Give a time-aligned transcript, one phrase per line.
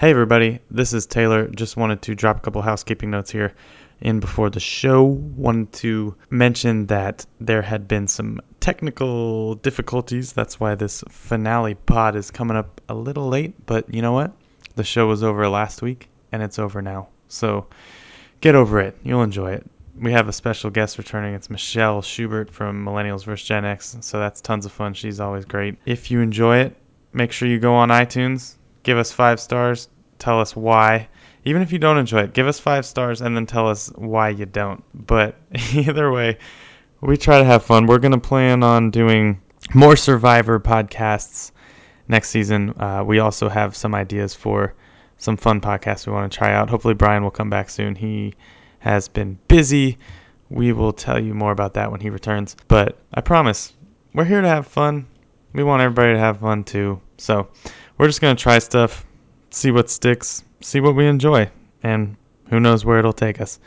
[0.00, 1.46] Hey, everybody, this is Taylor.
[1.48, 3.52] Just wanted to drop a couple housekeeping notes here
[4.00, 5.04] in before the show.
[5.04, 10.32] Wanted to mention that there had been some technical difficulties.
[10.32, 14.32] That's why this finale pod is coming up a little late, but you know what?
[14.74, 17.08] The show was over last week and it's over now.
[17.28, 17.66] So
[18.40, 18.96] get over it.
[19.02, 19.70] You'll enjoy it.
[20.00, 21.34] We have a special guest returning.
[21.34, 23.46] It's Michelle Schubert from Millennials vs.
[23.46, 23.98] Gen X.
[24.00, 24.94] So that's tons of fun.
[24.94, 25.76] She's always great.
[25.84, 26.74] If you enjoy it,
[27.12, 29.88] make sure you go on iTunes, give us five stars,
[30.18, 31.08] tell us why.
[31.44, 34.28] Even if you don't enjoy it, give us five stars and then tell us why
[34.28, 34.84] you don't.
[35.06, 35.36] But
[35.72, 36.38] either way,
[37.00, 37.86] we try to have fun.
[37.86, 39.40] We're going to plan on doing
[39.74, 41.52] more Survivor podcasts
[42.08, 42.70] next season.
[42.80, 44.74] Uh, we also have some ideas for
[45.16, 46.68] some fun podcasts we want to try out.
[46.68, 47.94] Hopefully, Brian will come back soon.
[47.94, 48.34] He
[48.80, 49.98] has been busy.
[50.48, 52.56] We will tell you more about that when he returns.
[52.68, 53.72] But I promise,
[54.14, 55.06] we're here to have fun.
[55.52, 57.00] We want everybody to have fun too.
[57.18, 57.48] So
[58.00, 59.04] we're just going to try stuff,
[59.50, 61.50] see what sticks, see what we enjoy,
[61.82, 62.16] and
[62.48, 63.60] who knows where it'll take us.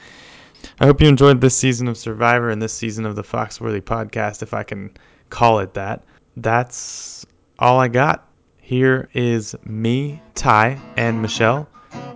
[0.80, 4.42] I hope you enjoyed this season of Survivor and this season of the Foxworthy podcast,
[4.42, 4.90] if I can
[5.30, 6.04] call it that.
[6.36, 7.28] That's
[7.60, 8.28] all I got.
[8.60, 11.70] Here is me, Ty, and Michelle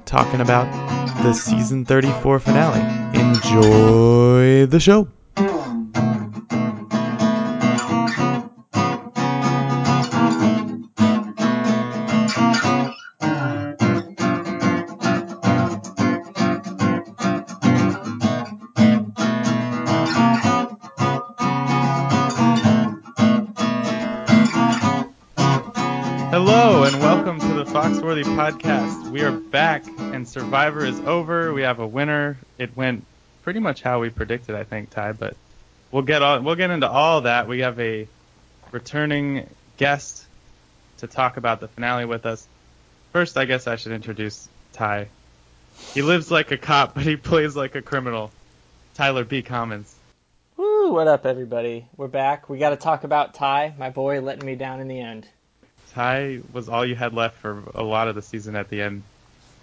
[0.06, 0.66] talking about
[1.22, 3.19] the season 34 finale.
[3.19, 5.08] Enjoy the show.
[26.39, 29.09] Hello and welcome to the Foxworthy podcast.
[29.09, 31.52] We are back and Survivor is over.
[31.52, 32.38] We have a winner.
[32.59, 33.07] It went
[33.41, 35.35] pretty much how we predicted, I think, Ty, but
[35.91, 37.47] we'll get all, we'll get into all that.
[37.47, 38.07] We have a
[38.71, 40.27] returning guest
[40.99, 42.47] to talk about the finale with us.
[43.13, 45.07] First, I guess I should introduce Ty.
[45.95, 48.31] He lives like a cop, but he plays like a criminal.
[48.94, 49.41] Tyler B.
[49.41, 49.91] Commons.
[50.55, 51.88] Woo, what up, everybody?
[51.97, 52.47] We're back.
[52.47, 55.28] We got to talk about Ty, my boy, letting me down in the end.
[55.97, 59.02] Ty was all you had left for a lot of the season at the end,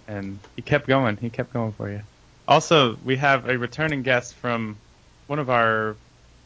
[0.05, 1.15] and he kept going.
[1.15, 2.01] He kept going for you.
[2.45, 4.75] Also, we have a returning guest from
[5.27, 5.95] one of our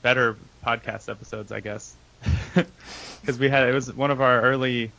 [0.04, 1.96] better podcast episodes, I guess,
[2.54, 4.92] because we had it was one of our early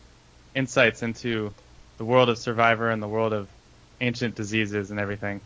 [0.56, 1.52] insights into
[1.98, 3.46] the world of Survivor and the world of
[4.00, 5.40] ancient diseases and everything.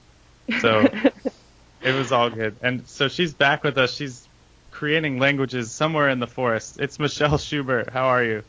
[0.63, 0.89] So
[1.83, 2.57] it was all good.
[2.63, 3.95] And so she's back with us.
[3.95, 4.27] She's
[4.71, 6.81] creating languages somewhere in the forest.
[6.81, 7.91] It's Michelle Schubert.
[7.91, 8.43] How are you?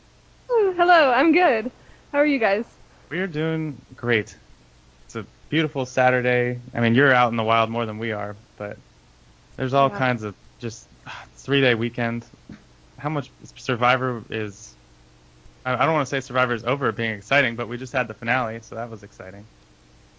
[0.76, 1.70] Hello, I'm good.
[2.12, 2.64] How are you guys?
[3.08, 4.34] We are doing great.
[5.06, 6.58] It's a beautiful Saturday.
[6.74, 8.76] I mean, you're out in the wild more than we are, but
[9.56, 9.98] there's all Yeah.
[9.98, 10.86] kinds of just
[11.36, 12.24] three day weekend.
[12.98, 14.74] How much Survivor is?
[15.64, 18.08] I I don't want to say Survivor is over being exciting, but we just had
[18.08, 19.44] the finale, so that was exciting.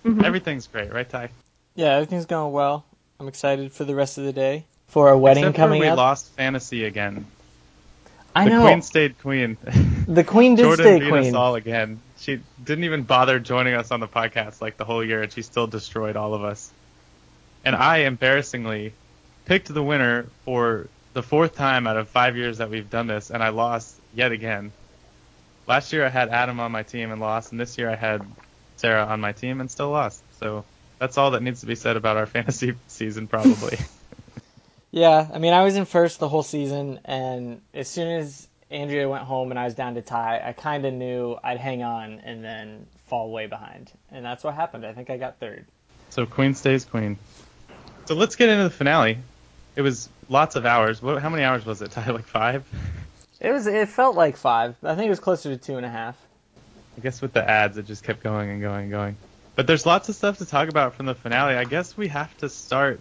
[0.06, 0.24] Mhm.
[0.24, 1.30] Everything's great, right, Ty?
[1.76, 2.86] Yeah, everything's going well.
[3.20, 4.64] I'm excited for the rest of the day.
[4.88, 5.98] For our wedding Except coming for we up.
[5.98, 7.26] lost fantasy again.
[8.38, 8.62] I the know.
[8.62, 9.58] queen stayed queen.
[10.08, 11.28] the queen did Jordan stay beat queen.
[11.28, 12.00] us all again.
[12.18, 15.42] She didn't even bother joining us on the podcast like the whole year, and she
[15.42, 16.72] still destroyed all of us.
[17.66, 18.94] And I embarrassingly
[19.46, 23.32] picked the winner for the fourth time out of five years that we've done this,
[23.32, 24.72] and I lost yet again.
[25.66, 28.22] Last year I had Adam on my team and lost, and this year I had
[28.76, 30.22] Sarah on my team and still lost.
[30.40, 30.64] So
[31.00, 33.78] that's all that needs to be said about our fantasy season, probably.
[34.98, 39.08] Yeah, I mean, I was in first the whole season, and as soon as Andrea
[39.08, 42.20] went home and I was down to tie, I kind of knew I'd hang on
[42.22, 43.92] and then fall way behind.
[44.12, 44.88] And that's what happened.
[44.88, 45.68] I think I got third.
[46.10, 47.20] So queen stays queen.
[48.06, 49.20] So let's get into the finale.
[49.76, 51.00] It was lots of hours.
[51.00, 51.92] What, how many hours was it?
[51.92, 52.10] Ty?
[52.12, 52.66] Like five?
[53.40, 53.68] It was.
[53.68, 54.76] It felt like five.
[54.82, 56.18] I think it was closer to two and a half.
[56.98, 59.18] I guess with the ads, it just kept going and going and going.
[59.56, 61.56] But there's lots of stuff to talk about from the finale.
[61.56, 63.00] I guess we have to start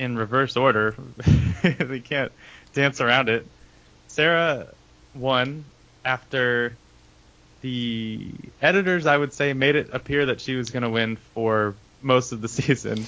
[0.00, 0.94] in reverse order.
[1.62, 2.32] they can't
[2.72, 3.46] dance around it.
[4.08, 4.66] Sarah
[5.14, 5.64] won
[6.04, 6.74] after
[7.60, 11.74] the editors, I would say, made it appear that she was going to win for
[12.00, 13.04] most of the season.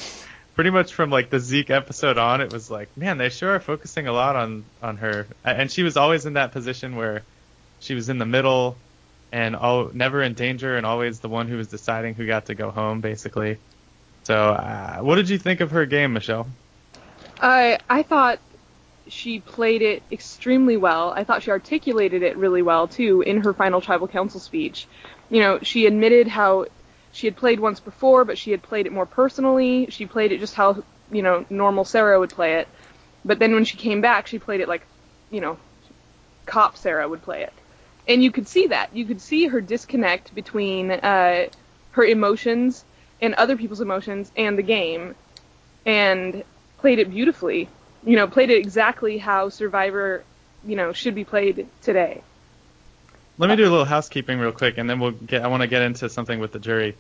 [0.55, 3.61] Pretty much from like the Zeke episode on, it was like, man, they sure are
[3.61, 7.23] focusing a lot on on her, and she was always in that position where
[7.81, 8.77] she was in the middle
[9.33, 12.55] and all, never in danger and always the one who was deciding who got to
[12.55, 13.57] go home, basically.
[14.25, 16.47] So, uh, what did you think of her game, Michelle?
[17.43, 18.39] I I thought
[19.09, 21.11] she played it extremely well.
[21.11, 24.87] I thought she articulated it really well too in her final tribal council speech.
[25.31, 26.67] You know, she admitted how
[27.13, 29.87] she had played once before, but she had played it more personally.
[29.91, 32.69] She played it just how, you know, normal Sarah would play it.
[33.25, 34.87] But then when she came back, she played it like,
[35.31, 35.59] you know,
[36.47, 37.53] cop Sarah would play it.
[38.09, 38.95] And you could see that.
[38.95, 41.47] You could see her disconnect between uh
[41.93, 42.85] her emotions
[43.21, 45.15] and other people's emotions and the game,
[45.87, 46.45] and
[46.83, 47.69] played it beautifully.
[48.05, 50.25] You know, played it exactly how Survivor,
[50.67, 52.21] you know, should be played today.
[53.39, 55.43] Let me do a little housekeeping real quick, and then we'll get.
[55.43, 56.97] I want to get into something with the jury.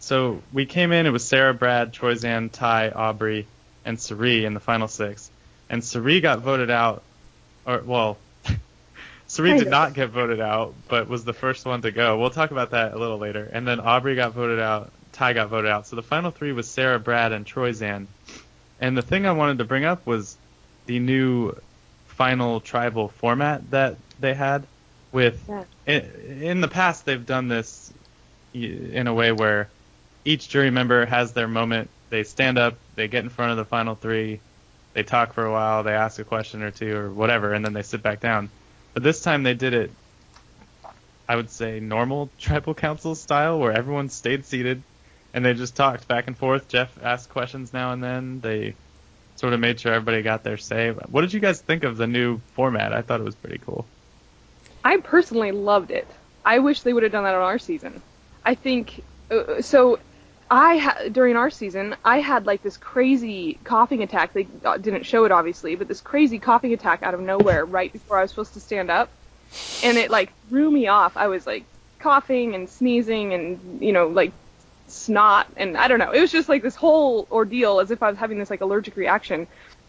[0.00, 1.06] So we came in.
[1.06, 3.46] It was Sarah, Brad, Troyzan, Ty, Aubrey,
[3.84, 5.30] and Cirie in the final six,
[5.70, 7.02] and Cirie got voted out.
[7.64, 8.18] Or well,
[9.36, 12.18] Kind did not get voted out, but was the first one to go.
[12.18, 13.48] We'll talk about that a little later.
[13.50, 14.90] And then Aubrey got voted out.
[15.12, 15.86] Ty got voted out.
[15.86, 18.06] So the final three was Sarah, Brad, and Troyzan.
[18.82, 20.36] And the thing I wanted to bring up was
[20.86, 21.52] the new
[22.06, 24.66] final tribal format that they had
[25.12, 25.64] with Yeah.
[25.86, 27.92] in, in the past they've done this
[28.52, 29.68] in a way where
[30.24, 33.64] each jury member has their moment they stand up they get in front of the
[33.64, 34.40] final three
[34.94, 37.72] they talk for a while they ask a question or two or whatever and then
[37.72, 38.50] they sit back down
[38.92, 39.90] but this time they did it
[41.28, 44.82] i would say normal tribal council style where everyone stayed seated
[45.34, 48.74] and they just talked back and forth jeff asked questions now and then they
[49.36, 52.06] sort of made sure everybody got their say what did you guys think of the
[52.06, 53.86] new format i thought it was pretty cool
[54.84, 56.06] I personally loved it.
[56.44, 58.02] I wish they would have done that on our season.
[58.44, 59.98] I think uh, so.
[60.50, 64.34] I ha- during our season, I had like this crazy coughing attack.
[64.34, 67.90] They uh, didn't show it obviously, but this crazy coughing attack out of nowhere right
[67.90, 69.08] before I was supposed to stand up,
[69.82, 71.16] and it like threw me off.
[71.16, 71.64] I was like
[72.00, 74.32] coughing and sneezing and you know like
[74.92, 76.12] snot and I don't know.
[76.12, 78.96] It was just like this whole ordeal as if I was having this like allergic
[78.96, 79.46] reaction.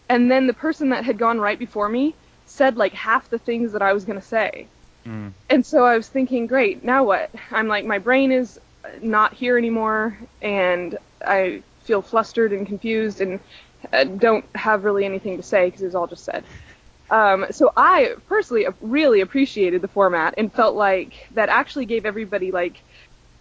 [0.08, 2.14] And then the person that had gone right before me
[2.46, 4.66] said like half the things that I was gonna say.
[5.06, 5.32] Mm.
[5.50, 7.30] And so I was thinking, great, now what?
[7.50, 8.60] I'm like, my brain is
[9.02, 13.40] not here anymore, and I feel flustered and confused, and
[13.92, 16.44] uh, don't have really anything to say because it was all just said.
[17.10, 22.50] Um, so I personally really appreciated the format and felt like that actually gave everybody
[22.50, 22.80] like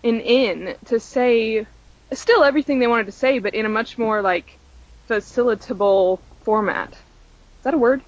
[0.03, 1.65] an in to say
[2.13, 4.59] still everything they wanted to say, but in a much more like
[5.09, 6.91] facilitable format.
[6.91, 8.01] Is that a word?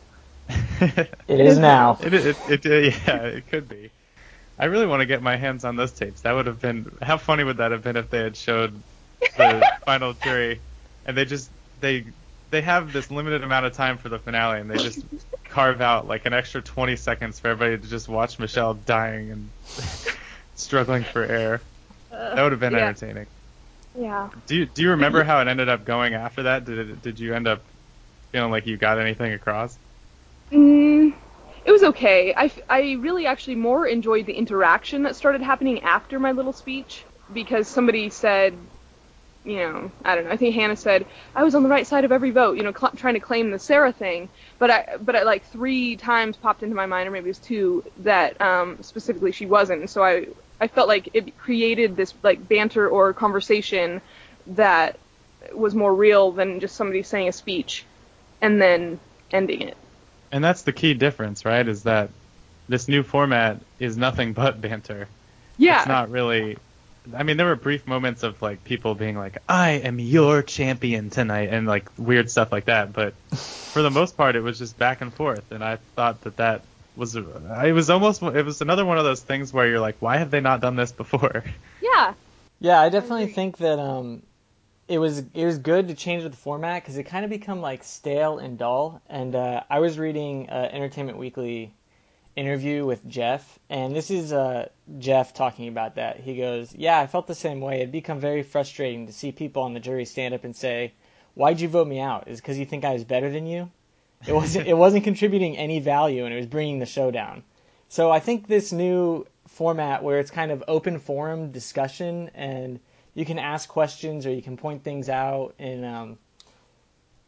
[1.27, 1.97] It is now.
[2.01, 3.89] It, it, it, uh, yeah, it could be.
[4.59, 6.21] I really want to get my hands on those tapes.
[6.21, 8.81] That would have been how funny would that have been if they had showed
[9.37, 10.61] the final jury
[11.05, 11.49] and they just
[11.79, 12.05] they
[12.51, 15.03] they have this limited amount of time for the finale and they just
[15.49, 19.49] carve out like an extra 20 seconds for everybody to just watch Michelle dying and
[20.55, 21.61] struggling for air.
[22.15, 22.89] That would have been yeah.
[22.89, 23.27] entertaining.
[23.97, 24.29] Yeah.
[24.47, 26.65] Do you do you remember how it ended up going after that?
[26.65, 27.63] Did it, did you end up
[28.31, 29.77] feeling like you got anything across?
[30.51, 31.13] Mm,
[31.65, 32.33] it was okay.
[32.35, 37.05] I, I really actually more enjoyed the interaction that started happening after my little speech
[37.33, 38.55] because somebody said,
[39.43, 40.31] you know, I don't know.
[40.31, 42.73] I think Hannah said I was on the right side of every vote, you know,
[42.77, 44.29] cl- trying to claim the Sarah thing.
[44.59, 47.39] But I, but I like three times popped into my mind, or maybe it was
[47.39, 49.81] two, that um, specifically she wasn't.
[49.81, 50.27] And so I,
[50.59, 54.01] I felt like it created this like banter or conversation
[54.47, 54.97] that
[55.53, 57.85] was more real than just somebody saying a speech
[58.41, 58.99] and then
[59.31, 59.77] ending it.
[60.31, 61.67] And that's the key difference, right?
[61.67, 62.09] Is that
[62.67, 65.07] this new format is nothing but banter.
[65.57, 65.79] Yeah.
[65.79, 66.57] It's not really.
[67.15, 71.11] I mean, there were brief moments of like people being like, "I am your champion
[71.11, 72.93] tonight," and like weird stuff like that.
[72.93, 76.37] But for the most part, it was just back and forth, and I thought that
[76.37, 76.63] that
[76.97, 77.15] was.
[77.15, 78.21] It was almost.
[78.21, 80.75] It was another one of those things where you're like, "Why have they not done
[80.75, 81.43] this before?"
[81.81, 82.13] Yeah.
[82.59, 83.33] Yeah, I definitely agree.
[83.33, 84.23] think that um,
[84.87, 87.83] it was it was good to change the format because it kind of become like
[87.83, 89.01] stale and dull.
[89.09, 91.73] And uh, I was reading uh, Entertainment Weekly
[92.35, 96.19] interview with Jeff, and this is uh, Jeff talking about that.
[96.19, 97.77] He goes, "Yeah, I felt the same way.
[97.77, 100.93] It'd become very frustrating to see people on the jury stand up and say,
[101.33, 102.27] "Why'd you vote me out?
[102.27, 103.71] Is because you think I was better than you?"
[104.27, 104.67] It wasn't.
[104.67, 107.43] it wasn't contributing any value, and it was bringing the show down.
[107.89, 112.79] So I think this new format where it's kind of open forum discussion and
[113.13, 116.17] you can ask questions or you can point things out and um,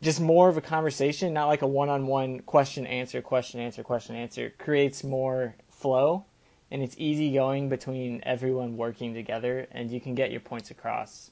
[0.01, 4.51] just more of a conversation, not like a one-on-one question answer question answer question answer,
[4.57, 6.25] creates more flow
[6.69, 11.31] and it's easy going between everyone working together and you can get your points across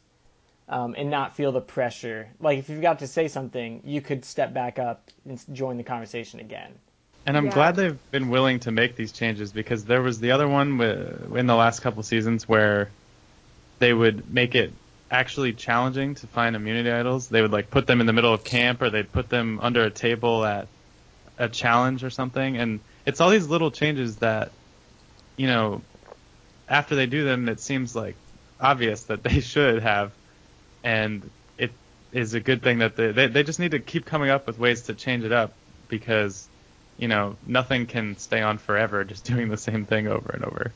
[0.68, 2.30] um, and not feel the pressure.
[2.40, 5.84] Like if you've got to say something, you could step back up and join the
[5.84, 6.74] conversation again.
[7.26, 7.54] And I'm Yeah.
[7.54, 11.40] glad they've been willing to make these changes because there was the other one wi-
[11.40, 12.90] in the last couple seasons where
[13.80, 14.74] they would make it
[15.12, 17.30] actually challenging to find immunity idols.
[17.30, 19.84] They would like put them in the middle of camp or they'd put them under
[19.84, 20.68] a table at
[21.38, 22.58] a challenge or something.
[22.58, 24.52] And it's all these little changes that,
[25.38, 25.82] you know,
[26.68, 28.18] after they do them, it seems like
[28.60, 30.12] obvious that they should have.
[30.86, 31.72] And it
[32.13, 34.58] is a good thing that they, they, they just need to keep coming up with
[34.58, 35.51] ways to change it up
[35.89, 36.48] because,
[36.98, 40.72] you know, nothing can stay on forever just doing the same thing over and over.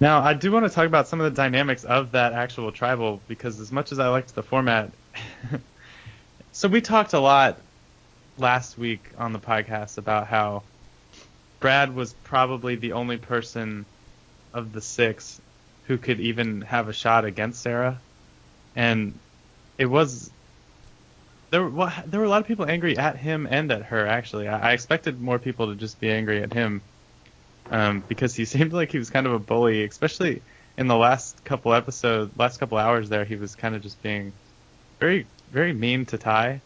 [0.00, 3.20] Now, I do want to talk about some of the dynamics of that actual tribal
[3.26, 4.90] because as much as I liked the format,
[6.52, 7.58] so we talked a lot
[8.38, 10.62] last week on the podcast about how
[11.60, 13.86] Brad was probably the only person
[14.52, 15.40] of the six
[15.86, 17.98] who could even have a shot against Sarah,
[18.76, 19.18] and
[19.78, 20.30] it was
[21.50, 21.66] there.
[21.66, 24.06] Were, there were a lot of people angry at him and at her.
[24.06, 26.82] Actually, I, I expected more people to just be angry at him
[27.70, 30.42] um, because he seemed like he was kind of a bully, especially
[30.76, 33.24] in the last couple episodes, last couple hours there.
[33.24, 34.32] He was kind of just being
[35.00, 36.60] very, very mean to Ty,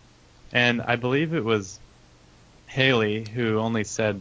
[0.52, 1.78] and I believe it was
[2.66, 4.20] Hali who only said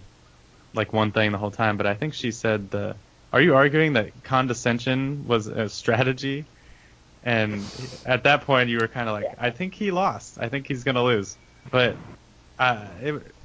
[0.74, 2.96] like one thing the whole time, but I think she said the.
[3.34, 6.44] Are you arguing that condescension was a strategy?
[7.24, 10.38] And at that point, you were kind of like, I think he lost.
[10.40, 11.38] I think he's gonna lose.
[11.70, 12.02] But
[12.58, 13.36] uh, it,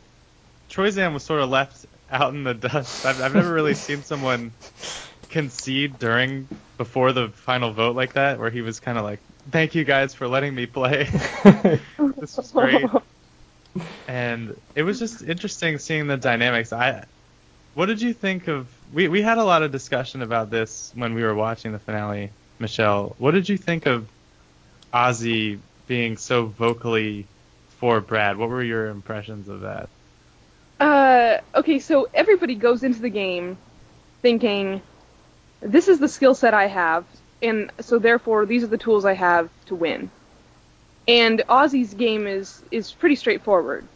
[0.71, 3.05] Troyzan was sort of left out in the dust.
[3.05, 4.57] I've, I've never really seen someone
[5.29, 9.75] concede during before the final vote like that, where he was kind of like, "Thank
[9.75, 11.05] you guys for letting me play.
[11.45, 12.91] this was great."
[14.09, 16.73] And it was just interesting seeing the dynamics.
[16.73, 17.07] I,
[17.75, 18.71] what did you think of?
[18.91, 22.35] We we had a lot of discussion about this when we were watching the finale.
[22.59, 24.09] Michelle, what did you think of
[24.93, 27.27] Ozzy being so vocally
[27.79, 28.37] for Brad?
[28.37, 29.89] What were your impressions of that?
[30.81, 33.57] Uh, okay, so everybody goes into the game
[34.23, 34.83] thinking,
[35.61, 37.05] this is the skill set I have,
[37.43, 40.11] and so therefore these are the tools I have to win.
[41.09, 43.87] And Ozzy's game is is pretty straightforward.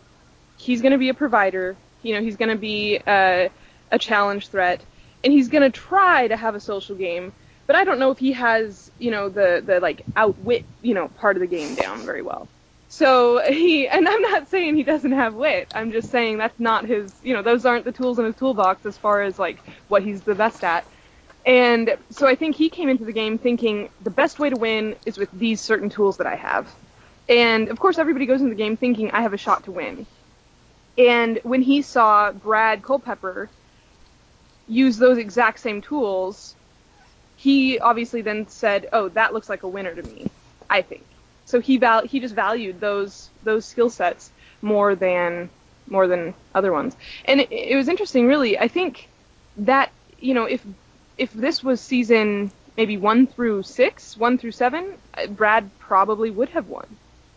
[0.56, 1.76] He's going to be a provider.
[2.02, 3.48] You know, he's going to be uh,
[3.90, 4.80] a challenge threat,
[5.24, 7.32] and he's going to try to have a social game.
[7.70, 11.06] But I don't know if he has, you know, the the like outwit, you know,
[11.06, 12.48] part of the game down very well.
[12.88, 15.68] So he, and I'm not saying he doesn't have wit.
[15.72, 18.84] I'm just saying that's not his, you know, those aren't the tools in his toolbox
[18.86, 20.84] as far as like what he's the best at.
[21.46, 24.96] And so I think he came into the game thinking the best way to win
[25.06, 26.68] is with these certain tools that I have.
[27.28, 30.08] And of course everybody goes into the game thinking I have a shot to win.
[30.98, 33.48] And when he saw Brad Culpepper
[34.66, 36.56] use those exact same tools,
[37.40, 40.26] he obviously then said, "Oh, that looks like a winner to me."
[40.68, 41.04] I think.
[41.46, 44.30] So he val- he just valued those those skill sets
[44.60, 45.48] more than
[45.88, 46.96] more than other ones.
[47.24, 48.58] And it, it was interesting, really.
[48.58, 49.08] I think
[49.56, 50.62] that you know if
[51.16, 56.50] if this was season maybe one through six, one through seven, uh, Brad probably would
[56.50, 56.86] have won.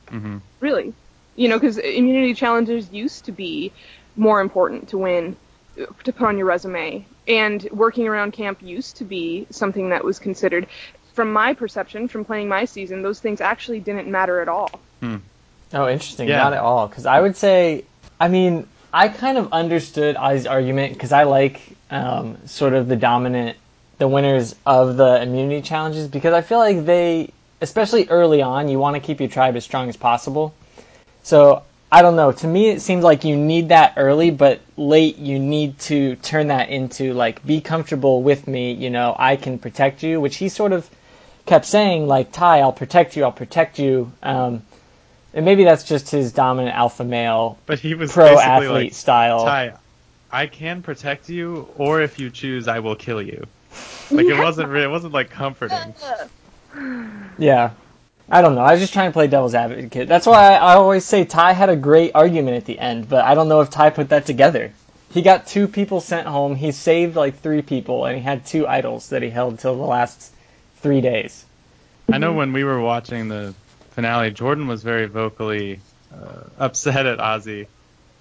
[0.08, 0.38] Mm-hmm.
[0.60, 0.94] Really,
[1.38, 3.72] you know, because immunity challenges used to be
[4.18, 5.38] more important to win
[5.76, 10.20] to put on your resume, and working around camp used to be something that was
[10.20, 10.68] considered
[11.14, 14.80] from my perception, from playing my season, those things actually didn't matter at all.
[15.00, 15.18] Hmm.
[15.74, 16.28] Oh, interesting.
[16.28, 16.38] Yeah.
[16.38, 16.88] Not at all.
[16.88, 17.86] Because I would say,
[18.20, 22.96] I mean, I kind of understood Ozzy's argument because I like um, sort of the
[22.96, 23.58] dominant,
[23.98, 28.80] the winners of the immunity challenges because I feel like they, especially early on, you
[28.80, 30.54] want to keep your tribe as strong as possible.
[31.24, 31.64] So
[31.94, 32.32] I don't know.
[32.32, 36.48] To me, it seems like you need that early, but late you need to turn
[36.48, 38.72] that into like be comfortable with me.
[38.72, 40.90] You know, I can protect you, which he sort of
[41.46, 44.12] kept saying like Ty, I'll protect you, I'll protect you.
[44.24, 44.64] Um,
[45.36, 49.46] and maybe that's just his dominant alpha male But he was pro athlete like, style.
[49.46, 49.74] Ty,
[50.32, 53.46] I can protect you, or if you choose, I will kill you.
[54.10, 55.94] Like it wasn't it wasn't like comforting.
[57.38, 57.72] Yeah.
[58.30, 58.62] I don't know.
[58.62, 60.08] I was just trying to play devil's advocate.
[60.08, 63.26] That's why I, I always say Ty had a great argument at the end, but
[63.26, 64.72] I don't know if Ty put that together.
[65.12, 66.56] He got two people sent home.
[66.56, 69.84] He saved like three people, and he had two idols that he held till the
[69.84, 70.32] last
[70.78, 71.46] three days.
[72.12, 73.54] I know when we were watching the
[73.92, 75.80] finale, Jordan was very vocally
[76.12, 77.68] uh, upset at Ozzy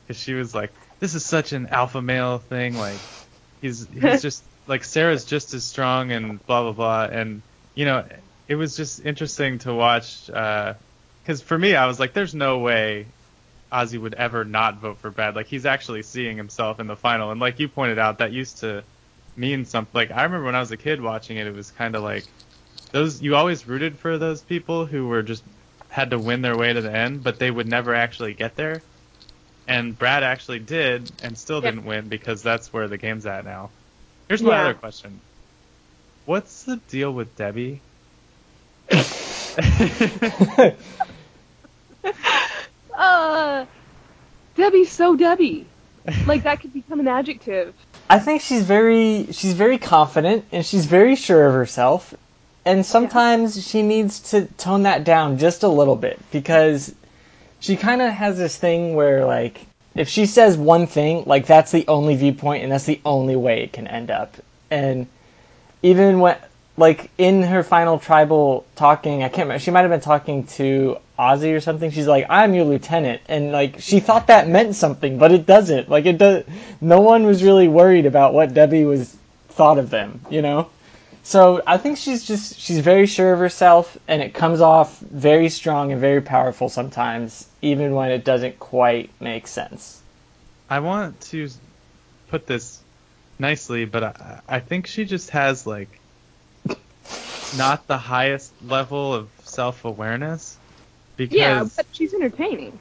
[0.06, 2.76] because she was like, "This is such an alpha male thing.
[2.76, 2.99] Like,
[3.61, 7.42] he's he's just like Sarah's just as strong and blah blah blah." And
[7.75, 8.04] you know,
[8.52, 10.75] it was just interesting to watch uh,
[11.23, 13.14] because for me, I was like, "There's no way."
[13.73, 15.37] Ozzy would ever not vote for Brad.
[15.37, 18.61] Like he's actually seeing himself in the final, and like you pointed out, that used
[18.61, 18.85] to
[19.37, 19.92] mean something.
[19.94, 22.35] Like I remember when I was a kid watching it, it was kind of like
[22.92, 25.44] those you always rooted for those people who were just
[25.90, 28.85] had to win their way to the end, but they would never actually get there.
[29.66, 31.75] And Brad actually did, and still Yep.
[31.75, 33.73] didn't win because that's where the game's at now.
[34.28, 34.61] Here's my Yeah.
[34.61, 35.23] other question:
[36.25, 37.85] What's the deal with Debbie?
[42.94, 43.64] Uh,
[44.54, 45.66] Debbie's so Debbie.
[46.26, 47.75] Like that could become an adjective.
[48.11, 52.14] I think she's very she's very confident and she's very sure of herself.
[52.64, 56.94] And sometimes she needs to tone that down just a little bit because
[57.61, 61.72] she kind of has this thing where like if she says one thing, like that's
[61.72, 64.37] the only viewpoint and that's the only way it can end up.
[64.70, 65.06] And
[65.82, 66.37] even when
[66.76, 69.59] like in her final tribal talking, I can't remember.
[69.59, 71.91] She might have been talking to Ozzy or something.
[71.91, 75.88] She's like, "I'm your lieutenant," and like she thought that meant something, but it doesn't.
[75.88, 76.45] Like it does.
[76.81, 79.14] No one was really worried about what Debbie was
[79.50, 80.21] thought of them.
[80.31, 80.71] You know.
[81.25, 85.50] So I think she's just she's very sure of herself, and it comes off very
[85.50, 90.00] strong and very powerful sometimes, even when it doesn't quite make sense.
[90.69, 91.49] I want to
[92.29, 92.81] put this
[93.38, 96.00] nicely, but I, I think she just has like
[97.56, 100.59] not the highest level of self awareness.
[101.16, 102.78] Because Yeah, but she's entertaining.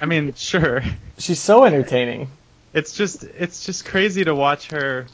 [0.00, 0.82] I mean, sure.
[1.18, 2.28] She's so entertaining.
[2.74, 5.06] It's just it's just crazy to watch her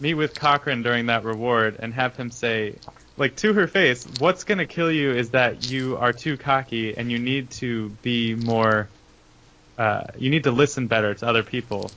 [0.00, 2.78] meet with Cochran during that reward and have him say
[3.16, 6.96] like to her face, what's going to kill you is that you are too cocky
[6.96, 8.88] and you need to be more
[9.78, 11.90] uh, you need to listen better to other people.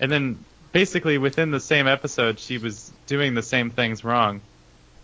[0.00, 4.40] And then basically within the same episode she was doing the same things wrong.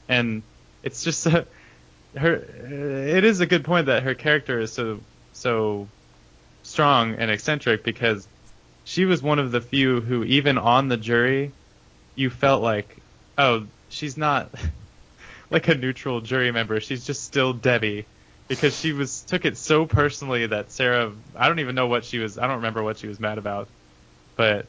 [0.09, 0.43] And
[0.85, 1.47] it's just her
[2.17, 5.01] it is a good point that her character is so
[5.33, 5.89] so
[6.63, 8.29] strong and eccentric because
[8.85, 11.51] she was one of the few who even on the jury
[12.15, 12.97] you felt like
[13.37, 14.51] oh she's not
[15.51, 16.81] like a neutral jury member.
[16.81, 18.07] She's just still Debbie
[18.49, 22.19] because she was took it so personally that Sarah I don't even know what she
[22.19, 23.69] was I don't remember what she was mad about.
[24.37, 24.67] But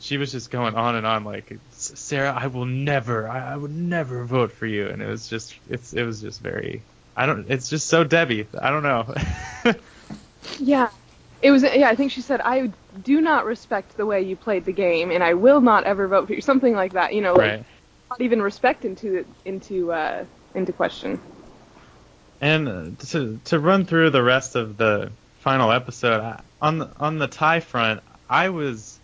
[0.00, 3.74] she was just going on and on like Sarah I will never I, I would
[3.74, 4.88] never vote for you.
[4.88, 6.82] And it was just it's it was just very
[7.16, 8.46] I don't it's just so Debbie.
[8.60, 9.14] I don't know.
[10.60, 10.90] Yeah.
[11.40, 12.72] It was yeah, I think she said I
[13.04, 16.26] do not respect the way you played the game and I will not ever vote
[16.26, 16.40] for you.
[16.40, 17.64] Something like that, you know, like right.
[18.10, 20.24] not even respect into into uh
[20.54, 21.20] into question.
[22.40, 27.18] And to to run through the rest of the final episode I, on the, on
[27.18, 28.97] the tie front, I was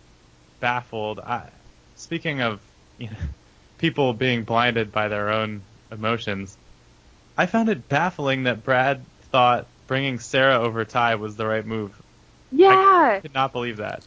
[0.65, 1.19] baffled.
[1.19, 1.51] I,
[1.95, 2.59] speaking of
[2.97, 3.17] you know,
[3.77, 6.57] people being blinded by their own emotions,
[7.37, 11.93] I found it baffling that Brad thought bringing Sarah over Ty was the right move.
[12.51, 12.71] Yeah.
[12.71, 14.01] I could not believe that.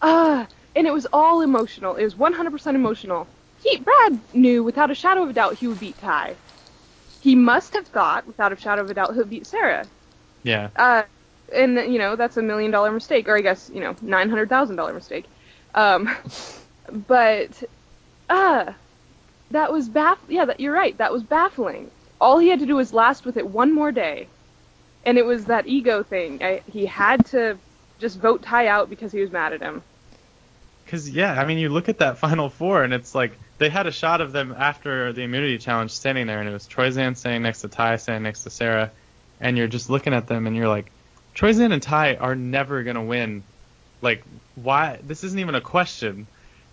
[0.00, 1.96] Ah, and it was all emotional.
[1.96, 3.26] It was 100% emotional.
[3.62, 6.34] He, Brad knew without a shadow of a doubt he would beat Ty.
[7.20, 9.86] He must have thought without a shadow of a doubt he'll beat Sarah.
[10.44, 11.02] Yeah, Uh,
[11.52, 14.48] and you know that's a million dollar mistake, or I guess you know nine hundred
[14.48, 15.26] thousand dollar mistake.
[15.74, 16.08] Um,
[16.92, 17.62] but
[18.28, 18.72] uh,
[19.50, 20.18] that was baff.
[20.28, 20.96] Yeah, that, you're right.
[20.98, 21.92] That was baffling.
[22.20, 24.30] All he had to do was last with it one more day,
[25.04, 26.42] and it was that ego thing.
[26.42, 27.60] I, he had to
[27.98, 29.84] just vote Ty out because he was mad at him.
[30.84, 33.86] because yeah, I mean, you look at that final four, and it's like they had
[33.86, 37.42] a shot of them after the immunity challenge standing there, and it was Troyzan standing
[37.42, 38.92] next to Ty, standing next to Sarah,
[39.40, 40.92] and you're just looking at them, and you're like,
[41.36, 43.44] Troyzan and Ty are never gonna win.
[44.02, 44.22] Like,
[44.54, 44.98] why?
[45.02, 46.26] This isn't even a question.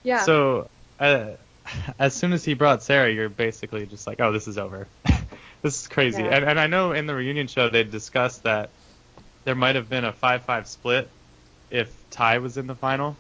[0.04, 0.24] Yeah.
[0.24, 1.32] So, uh,
[2.00, 4.88] as soon as he brought Sarah, you're basically just like, oh, this is over.
[5.62, 6.24] this is crazy.
[6.24, 6.36] Yeah.
[6.36, 8.70] And, and I know in the reunion show they discussed that
[9.44, 11.10] there might have been a 5-5 split
[11.70, 13.16] if Ty was in the final.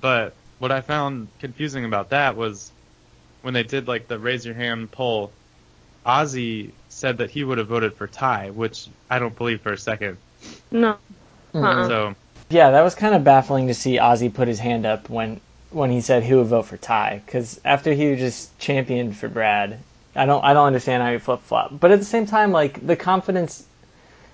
[0.00, 2.70] But what I found confusing about that was
[3.42, 5.32] when they did like the raise your hand poll,
[6.06, 9.78] Ozzy said that he would have voted for Ty, which I don't believe for a
[9.78, 10.18] second.
[10.70, 10.96] no.
[11.54, 11.88] Uh-uh.
[11.88, 12.14] So
[12.54, 15.40] Yeah, that was kind of baffling to see Ozzy put his hand up when
[15.72, 19.80] when he said who would vote for Ty, because after he just championed for Brad,
[20.14, 21.72] I don't I don't understand how he flip flop.
[21.80, 23.64] But at the same time, like the confidence,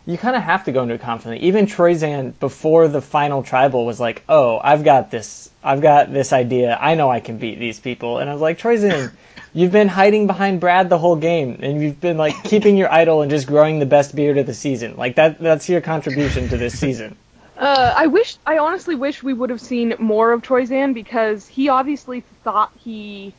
[0.05, 1.49] you kind of have to go into it confidently.
[1.49, 5.49] Even Troyzan before the final tribal was like, "Oh, I've got this.
[5.65, 6.77] I've got this idea.
[6.79, 9.13] I know I can beat these people." And I was like, Troyzan.
[9.55, 13.23] You've been hiding behind Brad the whole game, and you've been like keeping your idol
[13.23, 14.97] and just growing the best beard of the season.
[14.99, 17.17] Like that—that's your contribution to this season.
[17.61, 21.69] Uh, I wish, I honestly wish we would have seen more of Troyzan because he
[21.69, 23.35] obviously thought he,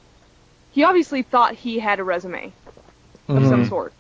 [0.69, 2.53] he obviously thought he had a resume
[3.29, 3.69] of some Mhm.
[3.69, 3.93] sort,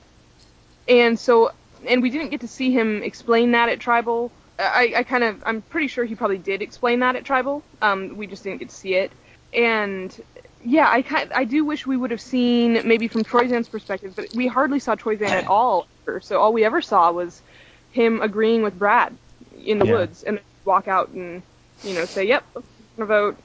[0.87, 1.51] and so,
[1.87, 4.31] and we didn't get to see him explain that at Tribal.
[4.59, 7.63] I, I kind of, I'm pretty sure he probably did explain that at Tribal.
[7.81, 9.11] Um, we just didn't get to see it,
[9.53, 10.15] and
[10.63, 14.29] yeah, I kind, I do wish we would have seen maybe from Troyzan's perspective, but
[14.35, 15.87] we hardly saw Troyzan at all.
[16.21, 17.41] So all we ever saw was
[17.89, 19.17] him agreeing with Brad
[19.65, 19.93] in the Yeah.
[19.93, 21.41] woods and walk out and
[21.83, 22.63] you know say yep I'm
[22.97, 23.37] gonna vote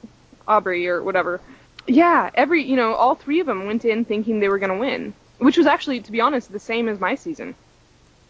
[0.47, 1.41] aubrey or whatever
[1.87, 5.15] yeah every you know all three of them went in thinking they were gonna win
[5.39, 7.55] which was actually to be honest the same as my season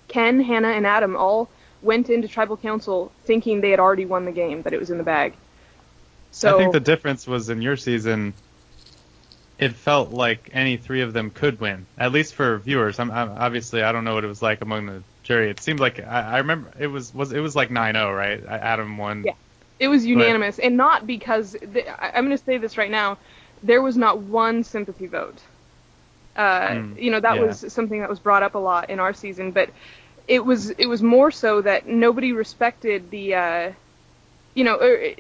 [0.09, 1.49] ken hannah and adam all
[1.83, 4.99] went into tribal council thinking they had already won the game that it was in
[4.99, 5.35] the bag
[6.31, 8.35] so I think the difference was in your season.
[9.59, 12.99] It felt like any three of them could win, at least for viewers.
[12.99, 15.51] I'm, I'm obviously I don't know what it was like among the jury.
[15.51, 18.43] It seemed like I, I remember it was was it was like 9-0, right?
[18.45, 19.25] Adam won.
[19.25, 19.33] Yeah.
[19.79, 23.19] It was unanimous, and not because th- I- I'm going to say this right now.
[23.63, 25.43] There was not one sympathy vote.
[26.37, 27.41] Uh, Mm, you know, that yeah.
[27.41, 29.71] was something that was brought up a lot in our season, but
[30.29, 33.73] it was it was more so that nobody respected the, uh,
[34.55, 35.15] you know, er,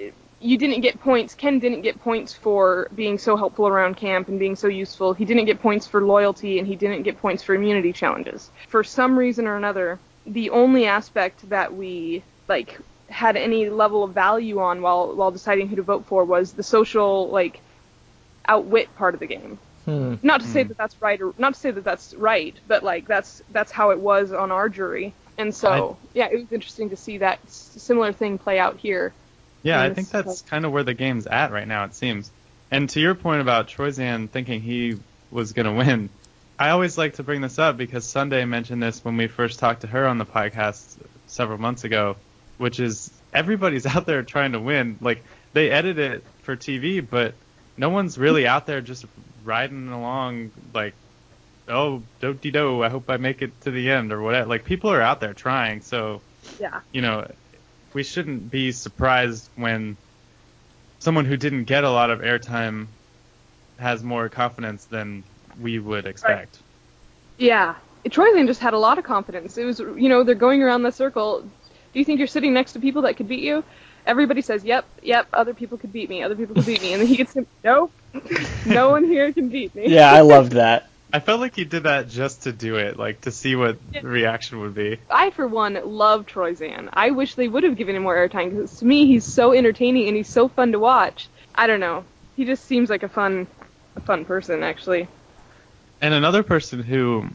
[0.47, 1.35] you didn't get points.
[1.35, 5.13] Ken didn't get points for being so helpful around camp and being so useful.
[5.13, 8.51] He didn't get points for loyalty, and he didn't get points for immunity challenges.
[8.69, 12.79] For some reason or another, the only aspect that we like
[13.09, 16.63] had any level of value on while while deciding who to vote for was the
[16.63, 17.61] social like
[18.49, 19.59] outwit part of the game.
[19.85, 20.15] Hmm.
[20.23, 23.07] Not to say that that's right or not to say that that's right, but like
[23.07, 25.13] that's that's how it was on our jury.
[25.39, 29.13] And so, yeah, it was interesting to see that s- similar thing play out here.
[29.67, 32.31] Yeah, I think that's kind of where the game's at right now, it seems.
[32.71, 34.97] And to your point about Troyzan thinking he
[35.31, 36.09] was going to win,
[36.59, 39.81] I always like to bring this up because Sunday mentioned this when we first talked
[39.81, 42.17] to her on the podcast several months ago,
[42.59, 44.99] which is everybody's out there trying to win.
[45.01, 47.35] Like, they edit it for TV, but
[47.77, 49.05] no one's really out there just
[49.45, 50.95] riding along, like,
[51.69, 54.49] oh, do de do, I hope I make it to the end or whatever.
[54.49, 56.23] Like, people are out there trying, so
[56.61, 56.81] Yeah.
[56.93, 57.27] you know,
[57.97, 59.97] we shouldn't be surprised when
[60.99, 62.89] someone who didn't get a lot of airtime
[63.79, 65.25] has more confidence than
[65.63, 66.59] we would expect.
[67.39, 67.75] Yeah.
[68.05, 69.57] Troyzan just had a lot of confidence.
[69.57, 71.41] It was, you know, they're going around the circle.
[71.41, 73.65] Do you think you're sitting next to people that could beat you?
[74.05, 76.93] Everybody says, yep, yep, other people could beat me, other people could beat me.
[76.93, 77.93] And then he gets to, nope,
[78.67, 79.89] no one here can beat me.
[79.89, 80.91] Yeah, I loved that.
[81.17, 84.03] I felt like he did that just to do it, like to see what Yeah.
[84.03, 84.99] the reaction would be.
[85.11, 86.91] I, for one, love Troyzan.
[86.93, 90.09] I wish they would have given him more airtime because to me, he's so entertaining
[90.09, 91.29] and he's so fun to watch.
[91.55, 92.05] I don't know.
[92.37, 93.47] He just seems like a fun,
[93.97, 95.09] a fun person, actually.
[96.03, 97.27] And another person who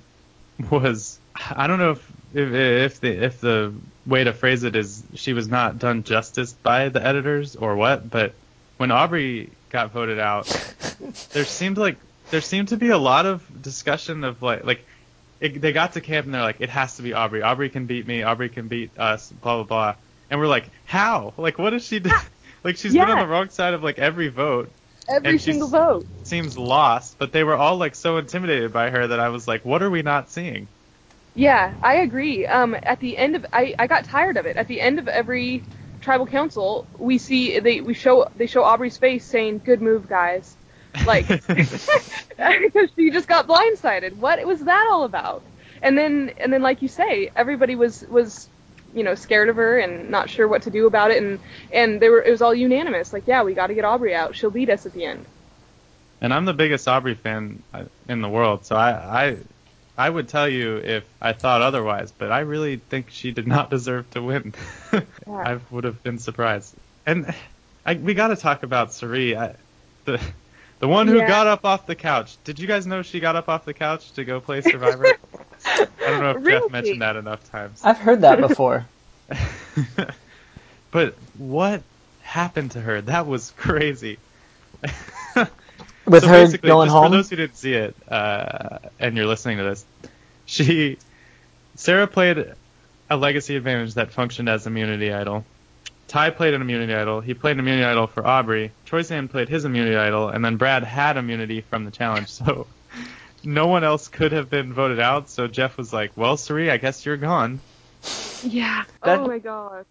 [0.70, 1.18] was,
[1.50, 3.74] I don't know if if, if the if the
[4.06, 8.12] way to phrase it is she was not done justice by the editors or what,
[8.12, 8.34] but
[8.78, 10.46] when Aubrey got voted out,
[11.34, 11.98] there seemed like
[12.32, 14.86] there seemed to be a lot of discussion of like like
[15.40, 17.44] it, they got to camp and they're like it has to be Aubrey.
[17.44, 18.24] Aubrey can beat me.
[18.24, 19.32] Aubrey can beat us.
[19.32, 19.96] Blah blah blah.
[20.32, 21.34] And we're like, how?
[21.38, 22.10] Like, what does she do?
[22.64, 24.72] like, she's been on the wrong side of like every vote.
[25.10, 26.06] Every single vote.
[26.24, 29.66] Seems lost, but they were all like so intimidated by her that I was like,
[29.66, 30.70] what are we not seeing?
[31.34, 32.46] Yeah, I agree.
[32.46, 34.56] Um, at the end of, I, I got tired of it.
[34.56, 35.64] At the end of every
[36.00, 40.56] tribal council, we see they we show they show Aubrey's face saying, "Good move, guys,"
[41.06, 41.88] like because
[42.96, 44.16] she just got blindsided.
[44.18, 45.44] What was that all about?
[45.82, 48.48] And then and then like you say, everybody was was
[48.94, 51.40] you know scared of her and not sure what to do about it, and
[51.72, 53.14] and they were it was all unanimous.
[53.14, 54.36] Like, yeah, we got to get Aubrey out.
[54.36, 55.26] She'll lead us at the end.
[56.22, 58.92] And I'm the biggest Aubrey fan uh, in the world, so I,
[59.24, 59.38] I,
[59.98, 63.70] I would tell you if I thought otherwise, but I really think she did not
[63.72, 64.54] deserve to win.
[65.28, 66.76] I would have been surprised.
[67.08, 67.34] And
[67.84, 69.56] I, we got to talk about Cirie, I,
[70.06, 70.22] the,
[70.82, 71.28] the one who Yeah.
[71.28, 72.40] got up off the couch.
[72.46, 75.20] Did you guys know she got up off the couch to go play Survivor?
[76.06, 76.44] I don't know if Really?
[76.44, 77.82] Jeff mentioned that enough times.
[77.84, 78.88] I've heard that before.
[80.92, 81.86] but what
[82.20, 83.02] happened to her?
[83.04, 84.24] That was crazy.
[86.08, 87.06] With So her basically, going just home.
[87.06, 89.88] For those who didn't see it, uh, and you're listening to this,
[90.46, 91.02] she,
[91.78, 92.38] Sarah played
[93.10, 95.48] a legacy advantage that functioned as immunity idol.
[96.12, 97.22] Ty played an immunity idol.
[97.22, 98.72] He played an immunity idol for Aubrey.
[98.86, 102.28] Troyzan played his immunity idol, and then Brad had immunity from the challenge.
[102.46, 102.68] So
[103.46, 105.30] no one else could have been voted out.
[105.30, 107.62] So Jeff was like, "Well, Cirie, I guess you're gone."
[108.44, 108.84] Yeah.
[109.04, 109.86] That- oh my god.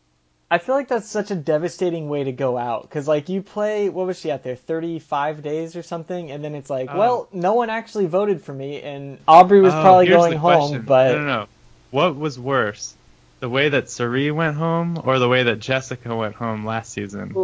[0.52, 3.88] I feel like that's such a devastating way to go out because like you play
[3.88, 6.98] what was she out there 35 days or something and then it's like Oh.
[6.98, 10.38] well no one actually voted for me and Aubrey was Oh, probably here's going the
[10.40, 10.82] home question.
[10.82, 11.46] but no, no, no.
[11.92, 12.94] What was worse,
[13.40, 17.34] the way that Cirie went home, or the way that Jessica went home last season?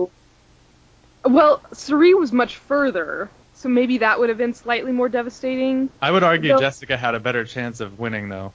[1.24, 5.88] Well, Cirie was much further, so maybe that would have been slightly more devastating.
[6.00, 6.60] I would argue No.
[6.60, 8.52] Jessica had a better chance of winning, though.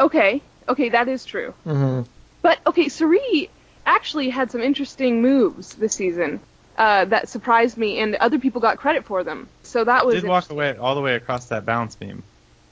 [0.00, 1.54] Okay, okay, that is true.
[1.66, 2.06] Mhm.
[2.40, 3.48] But okay, Cirie
[3.86, 6.40] actually had some interesting moves this season
[6.78, 9.46] uh, that surprised me, and other people got credit for them.
[9.62, 12.22] So that was Did walk away all the way across that balance beam.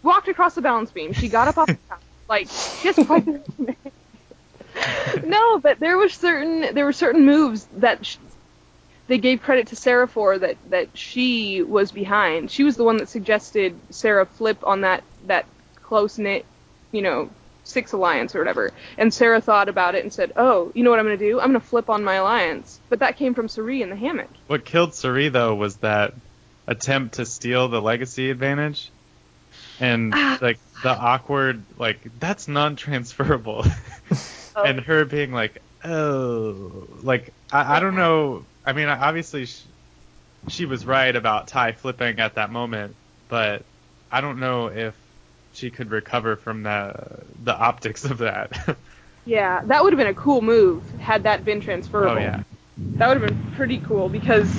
[0.03, 1.13] walked across the balance beam.
[1.13, 2.49] She got up off the couch, like
[2.83, 2.99] just
[5.25, 8.17] no, but there was certain there were certain moves that sh-
[9.09, 12.51] they gave credit to Sarah for that that she was behind.
[12.51, 15.47] She was the one that suggested Sarah flip on that that
[15.83, 16.45] close knit,
[16.93, 17.29] you know,
[17.65, 18.71] six alliance or whatever.
[18.97, 21.41] And Sarah thought about it and said, "Oh, you know what I'm going to do?
[21.41, 24.31] I'm going to flip on my alliance." But that came from Cirie in the hammock.
[24.47, 26.15] What killed Cirie, though, was that
[26.69, 28.91] attempt to steal the legacy advantage.
[29.81, 30.39] And, Ah.
[30.41, 33.65] like, the awkward, like, that's non transferable.
[34.57, 34.63] Oh.
[34.65, 38.45] and her being like, oh, like, I, I don't know.
[38.65, 39.63] I mean, obviously, she,
[40.49, 42.97] she was right about Ty flipping at that moment,
[43.29, 43.65] but
[44.11, 44.95] I don't know if
[45.53, 48.77] she could recover from the the optics of that.
[49.27, 52.17] Yeah, that would have been a cool move had that been transferable.
[52.17, 52.43] oh yeah.
[52.79, 54.51] That would have been pretty cool because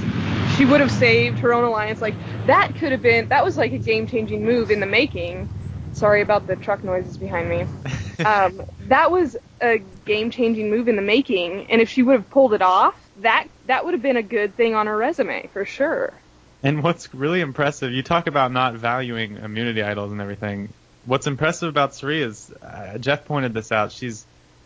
[0.55, 1.99] she would have saved her own alliance.
[1.99, 2.13] Like
[2.45, 5.49] that could have been that was like a game changing move in the making.
[5.93, 7.65] Sorry about the truck noises behind me.
[8.23, 12.30] Um, that was a game changing move in the making, and if she would have
[12.30, 15.65] pulled it off, that that would have been a good thing on her resume for
[15.65, 16.13] sure.
[16.62, 20.69] And what's really impressive, you talk about not valuing immunity idols and everything.
[21.06, 24.23] What's impressive about Cirie is, uh, Jeff pointed this out, she's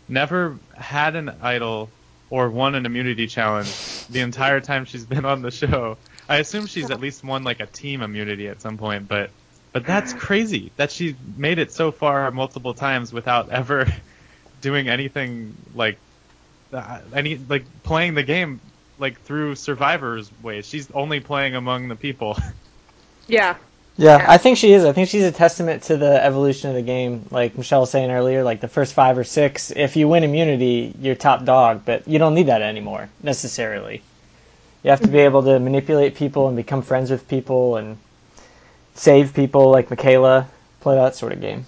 [0.09, 1.89] never had an idol
[2.29, 5.97] or won an immunity challenge the entire time she's been on the show.
[6.27, 9.29] I assume she's at least won like a team immunity at some point, but
[9.75, 13.85] but that's crazy that she made it so far multiple times without ever
[14.61, 15.99] doing anything like
[16.71, 18.61] uh, any like playing the game
[18.97, 20.65] like through survivors ways.
[20.65, 22.38] She's only playing among the people.
[23.27, 23.57] Yeah.
[23.97, 24.25] Yeah, Yeah.
[24.27, 24.85] I think she is.
[24.85, 27.27] I think she's a testament to the evolution of the game.
[27.31, 30.93] Like Michelle was saying earlier, like the first five or six, if you win immunity,
[30.99, 34.03] you're top dog, but you don't need that anymore, necessarily.
[34.83, 37.97] You have to be able to manipulate people and become friends with people and
[38.95, 40.47] save people like Michaela,
[40.79, 41.65] play that sort of game.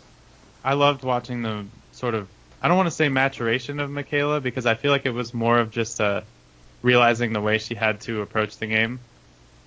[0.64, 2.28] I loved watching the sort of
[2.62, 5.60] I don't want to say maturation of Michaela because I feel like it was more
[5.60, 6.22] of just uh,
[6.82, 9.00] realizing the way she had to approach the game,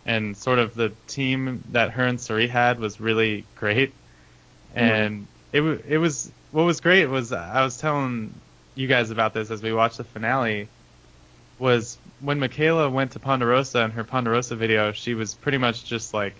[0.04, 3.92] and sort of the team that her and Cirie had was really great,
[4.74, 8.34] and it wa it was what was great was I was telling
[8.74, 10.68] you guys about this as we watched the finale
[11.58, 16.14] was when Michaela went to Ponderosa in her Ponderosa video she was pretty much just
[16.14, 16.34] like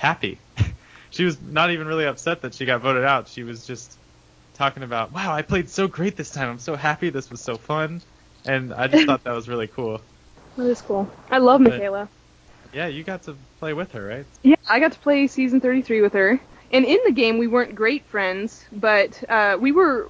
[0.00, 0.38] happy.
[1.10, 3.28] she was not even really upset that she got voted out.
[3.28, 3.96] She was just
[4.54, 6.48] talking about, wow, I played so great this time.
[6.48, 7.10] I'm so happy.
[7.10, 8.00] This was so fun.
[8.46, 10.00] And I just thought that was really cool.
[10.56, 11.08] That is cool.
[11.30, 12.08] I love But- Michaela.
[12.72, 14.26] Yeah, you got to play with her, right?
[14.42, 16.40] Yeah, I got to play season 33 with her.
[16.72, 20.08] And in the game, we weren't great friends, but uh, we were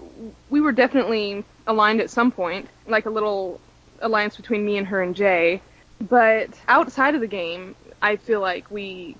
[0.50, 3.60] we were definitely aligned at some point, like a little
[4.00, 5.60] alliance between me and her and Jay.
[6.00, 9.16] But outside of the game, I feel like we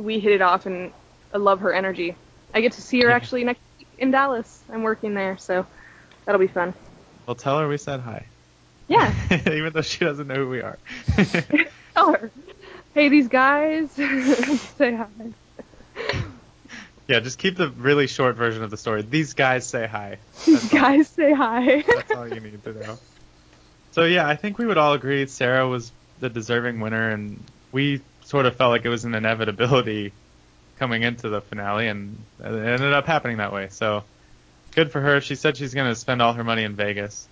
[0.00, 0.92] we hit it off, and
[1.32, 2.16] I love her energy.
[2.54, 4.62] I get to see her actually next week in Dallas.
[4.72, 5.66] I'm working there, so
[6.24, 6.74] that'll be fun.
[7.26, 8.26] Well, tell her we said hi.
[8.88, 9.14] Yeah,
[9.46, 10.78] even though she doesn't know who we are.
[11.94, 12.30] tell her.
[12.94, 15.06] Hey, these guys, say hi.
[17.06, 19.02] yeah, just keep the really short version of the story.
[19.02, 20.18] These guys say hi.
[20.44, 21.82] These guys, say hi.
[21.86, 22.98] That's all you need to know.
[23.92, 28.00] So yeah, I think we would all agree Sarah was the deserving winner, and we
[28.30, 30.12] sort of felt like it was an inevitability
[30.78, 33.68] coming into the finale, and it ended up happening that way.
[33.70, 34.04] So
[34.70, 35.20] good for her.
[35.20, 37.26] She said she's going to spend all her money in Vegas.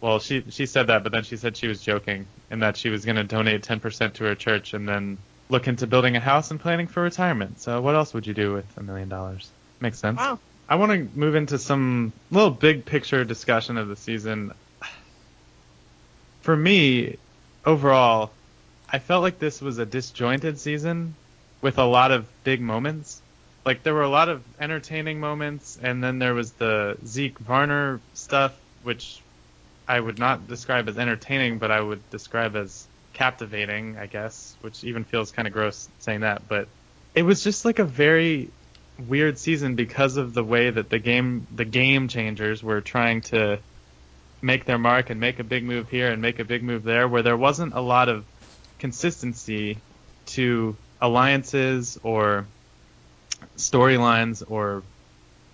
[0.00, 2.88] Well, she she said that, but then she said she was joking, and that she
[2.88, 5.18] was going to donate 10% to her church, and then
[5.50, 7.60] look into building a house and planning for retirement.
[7.60, 9.50] So what else would you do with a million dollars?
[9.80, 10.16] Makes sense.
[10.16, 10.38] Wow.
[10.66, 14.52] I want to move into some little big picture discussion of the season.
[16.40, 17.18] For me,
[17.66, 18.30] overall,
[18.94, 21.16] I felt like this was a disjointed season
[21.60, 23.20] with a lot of big moments.
[23.66, 28.00] Like there were a lot of entertaining moments, and then there was the Zeke Varner
[28.12, 29.20] stuff, which
[29.88, 34.84] I would not describe as entertaining, but I would describe as captivating, I guess, which
[34.84, 36.46] even feels kind of gross saying that.
[36.46, 36.68] But
[37.16, 38.48] it was just like a very
[39.08, 43.58] weird season because of the way that the game the game changers were trying to
[44.40, 47.08] make their mark and make a big move here and make a big move there
[47.08, 48.24] where there wasn't a lot of
[48.84, 49.78] consistency
[50.26, 52.44] to alliances or
[53.56, 54.82] storylines or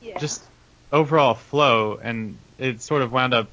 [0.01, 0.19] Yeah.
[0.19, 0.43] just
[0.91, 1.97] overall flow.
[2.03, 3.47] And it sort of wound up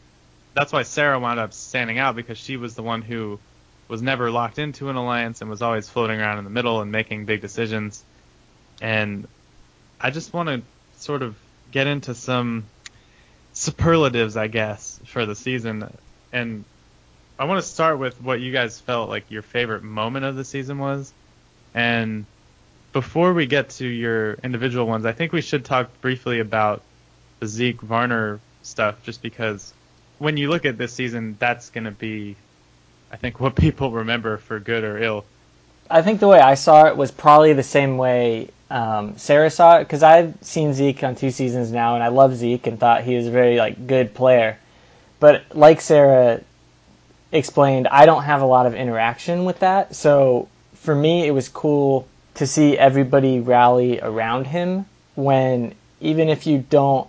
[0.55, 3.37] that's why Sarah wound up standing out because she was the one who
[3.87, 6.91] was never locked into an alliance and was always floating around in the middle and
[6.91, 8.03] making big decisions.
[8.81, 9.27] And
[10.01, 10.63] I just want to
[10.97, 11.35] sort of
[11.69, 12.63] get into some
[13.53, 15.87] superlatives I guess for the season.
[16.33, 16.65] And
[17.39, 20.43] I want to start with what you guys felt like your favorite moment of the
[20.43, 21.13] season was
[21.73, 22.26] and
[22.93, 26.82] before we get to your individual ones, I think we should talk briefly about
[27.39, 29.73] the Zeke Varner stuff, just because
[30.17, 32.36] when you look at this season, that's going to be,
[33.12, 35.26] I think, what people remember for good or ill.
[35.89, 39.78] I think the way I saw it was probably the same way um, Sarah saw
[39.78, 43.04] it because I've seen Zeke on two seasons now, and I love Zeke and thought
[43.04, 44.58] he was a very like good player.
[45.19, 46.41] But like Sarah
[47.31, 51.49] explained, I don't have a lot of interaction with that, so for me it was
[51.49, 54.85] cool to see everybody rally around him
[55.15, 57.07] when even if you don't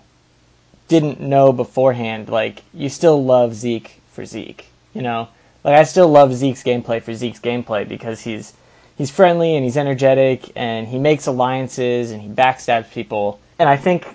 [0.88, 5.28] didn't know beforehand, like you still love Zeke for Zeke, you know.
[5.62, 8.54] Like I still love Zeke's gameplay for Zeke's gameplay because he's
[8.96, 13.38] he's friendly and he's energetic and he makes alliances and he backstabs people.
[13.58, 14.06] And I think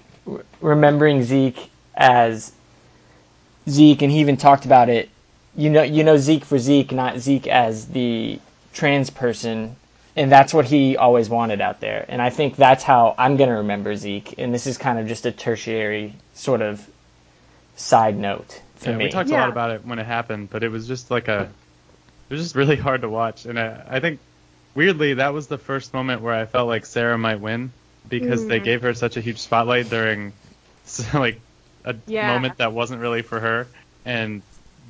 [0.61, 2.51] remembering Zeke as
[3.69, 5.09] Zeke, and he even talked about it.
[5.55, 8.39] You know, you know Zeke for Zeke, not Zeke as the
[8.73, 9.75] trans person,
[10.15, 12.05] and that's what he always wanted out there.
[12.09, 14.35] And I think that's how I'm gonna remember Zeke.
[14.39, 16.87] And this is kind of just a tertiary sort of
[17.75, 19.05] side note for yeah, me.
[19.05, 21.55] we talked a lot about it when it happened, but it was just like a,
[22.29, 24.21] it was just really hard to watch, and I, I think
[24.75, 27.75] weirdly that was the first moment where I felt like Sarah might win
[28.07, 28.61] because they Mhm.
[28.61, 30.39] gave her such a huge spotlight during,
[31.13, 31.43] like,
[31.85, 32.17] a Yeah.
[32.19, 33.71] moment that wasn't really for her,
[34.05, 34.43] and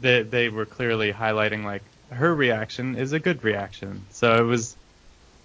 [0.03, 4.75] they they were clearly highlighting like her reaction is a good reaction, so it was.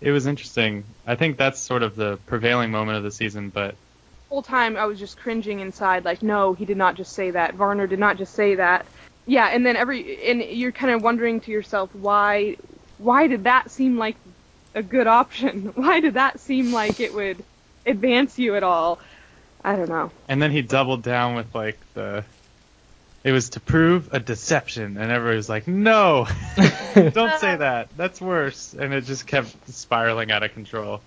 [0.01, 0.85] It was interesting.
[1.09, 3.75] I think that's sort of the prevailing moment of the season, but
[4.29, 7.55] whole time I was just cringing inside, like, no, he did not just say that.
[7.55, 8.87] Varner did not just say that.
[9.27, 12.57] Yeah, and then every and you're kind of wondering to yourself why
[12.99, 14.16] why did that seem like
[14.75, 15.73] a good option?
[15.75, 17.42] Why did that seem like it would
[17.87, 19.01] advance you at all?
[19.64, 20.11] I don't know.
[20.29, 22.25] And then he doubled down with like the
[23.24, 26.26] it was to prove a deception and everybody was like, No
[26.94, 27.88] Don't say that.
[27.96, 31.00] That's worse and it just kept spiraling out of control.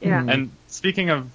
[0.00, 0.22] Yeah.
[0.22, 0.32] Mhm.
[0.32, 1.28] And speaking of,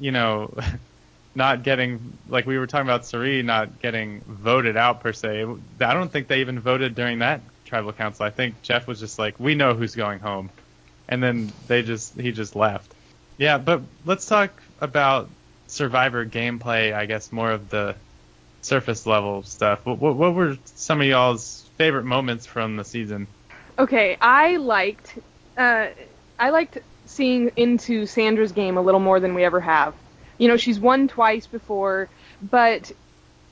[0.00, 0.54] you know,
[1.34, 5.44] not getting like we were talking about Cirie not getting voted out per se.
[5.80, 8.24] I don't think they even voted during that tribal council.
[8.24, 10.50] I think Jeff was just like, We know who's going home
[11.08, 12.92] and then they just he just left.
[13.38, 15.28] Yeah, but let's talk about
[15.68, 16.94] Survivor gameplay.
[16.94, 17.96] I guess more of the
[18.66, 19.84] surface level stuff.
[19.84, 23.26] What, what, what were some of y'all's favorite moments from the season?
[23.78, 25.18] Okay, I liked
[25.56, 25.88] uh,
[26.38, 29.94] I liked seeing into Sandra's game a little more than we ever have.
[30.38, 32.08] You know, she's won twice before,
[32.42, 32.92] but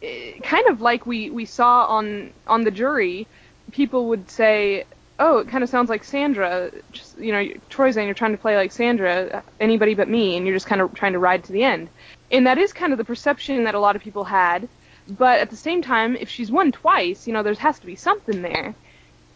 [0.03, 3.27] eh, kind of like we we saw on on the jury,
[3.71, 4.85] people would say,
[5.19, 8.39] "Oh, it kind of sounds like Sandra." Just, you know, Troy's saying you're trying to
[8.39, 11.53] play like Sandra, anybody but me, and you're just kind of trying to ride to
[11.53, 11.89] the end.
[12.31, 14.69] And that is kind of the perception that a lot of people had.
[15.09, 17.97] But at the same time, if she's won twice, you know, there has to be
[17.97, 18.75] something there.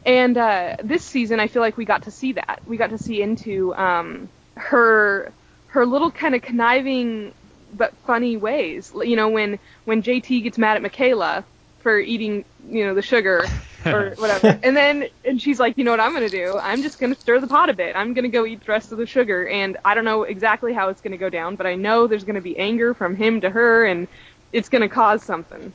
[0.07, 2.61] And uh, this season, I feel like we got to see that.
[2.67, 5.33] We got to see into um, her
[5.69, 7.33] her little kind of conniving
[7.75, 8.93] but funny ways.
[8.95, 11.45] You know, when when JT gets mad at Michaela
[11.81, 13.45] for eating, you know, the sugar
[13.85, 16.59] or whatever, and then and she's like, you know what I'm gonna do?
[16.59, 17.95] I'm just gonna stir the pot a bit.
[17.95, 20.89] I'm gonna go eat the rest of the sugar, and I don't know exactly how
[20.89, 23.85] it's gonna go down, but I know there's gonna be anger from him to her,
[23.85, 24.09] and
[24.53, 25.73] it's gonna cause something,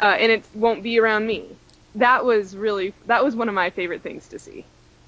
[0.00, 1.44] uh, and it won't be around me
[1.96, 4.64] that was really that was one of my favorite things to see.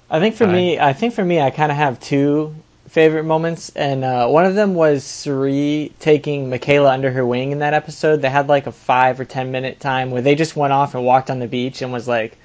[0.09, 2.55] I think for me, I think for me, I kind of have two
[2.87, 7.59] favorite moments, and uh, one of them was Cirie taking Michaela under her wing in
[7.59, 8.21] that episode.
[8.21, 11.05] They had like a five or ten minute time where they just went off and
[11.05, 12.37] walked on the beach and was like,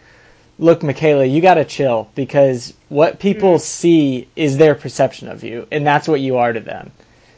[0.58, 5.86] "Look, Michaela, you gotta chill because what people see is their perception of you, and
[5.86, 6.92] that's what you are to them."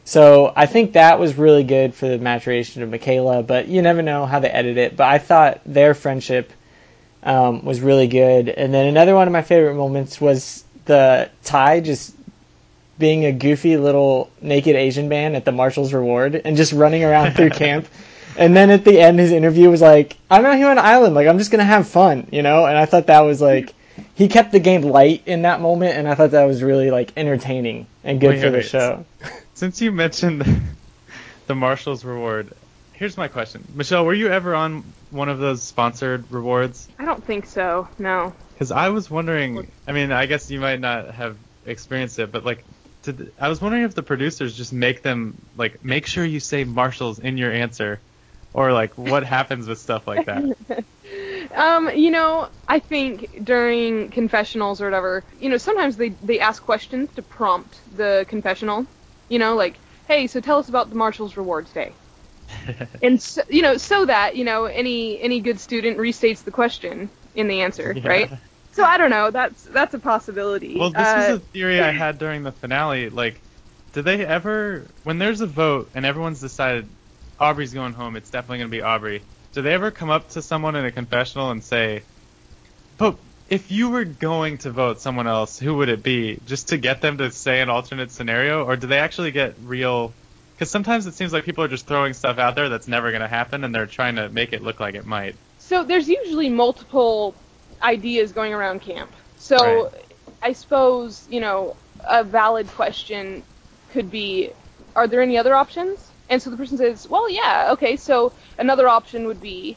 [0.06, 4.02] So I think that was really good for the maturation of Michaela, but you never
[4.02, 4.96] know how they edit it.
[4.96, 6.52] But I thought their friendship
[7.24, 8.48] um, was really good.
[8.48, 12.14] And then another one of my favorite moments was the Tai just
[13.00, 17.32] being a goofy little naked Asian man at the Marshall's Reward and just running around
[17.32, 17.88] through camp.
[18.38, 21.16] And then at the end, his interview was like, "I'm out here on an island,
[21.16, 22.66] like I'm just gonna have fun," you know.
[22.66, 23.74] And I thought that was like,
[24.14, 27.12] he kept the game light in that moment, and I thought that was really like
[27.16, 28.66] entertaining and good Wait, for the wait.
[28.66, 29.04] show.
[29.56, 30.44] Since you mentioned
[31.46, 32.52] the Marshall's reward,
[32.92, 33.66] here's my question.
[33.74, 36.86] Michelle, were you ever on one of those sponsored rewards?
[36.98, 37.88] I don't think so.
[37.98, 38.34] No.
[38.52, 42.44] Because I was wondering, I mean, I guess you might not have experienced it, but
[42.44, 42.64] like,
[43.02, 46.64] did, I was wondering if the producers just make them, like, make sure you say
[46.64, 47.98] Marshall's in your answer,
[48.52, 50.54] or like, what happens with stuff like that?
[51.54, 56.62] Um, you know, I think during confessionals or whatever, you know, sometimes they they ask
[56.62, 58.84] questions to prompt the confessional.
[59.28, 61.92] You know, like, hey, so tell us about the Marshall's Rewards Day.
[63.02, 67.10] and so, you know, so that you know any any good student restates the question
[67.34, 68.02] in the answer, Yeah.
[68.04, 68.30] right?
[68.72, 69.30] So I don't know.
[69.30, 70.78] That's that's a possibility.
[70.78, 73.08] Well, this Uh, was a theory I had during the finale.
[73.10, 73.42] Like,
[73.92, 76.96] do they ever, when there's a vote and everyone's decided
[77.38, 79.26] Aubrey's going home, it's definitely going to be Aubrey.
[79.52, 82.06] Do they ever come up to someone in a confessional and say,
[82.98, 86.78] "But if you were going to vote someone else, who would it be?" Just to
[86.78, 90.14] get them to say an alternate scenario, or do they actually get real?
[90.54, 93.22] Because sometimes it seems like people are just throwing stuff out there that's never going
[93.22, 95.36] to happen, and they're trying to make it look like it might.
[95.58, 97.34] So there's usually multiple
[97.82, 99.10] ideas going around camp.
[99.36, 100.16] So Right.
[100.42, 101.76] I suppose, you know,
[102.08, 103.42] a valid question
[103.92, 104.52] could be,
[104.94, 105.98] are there any other options?
[106.28, 109.76] And so the person says, well, yeah, okay, so another option would be,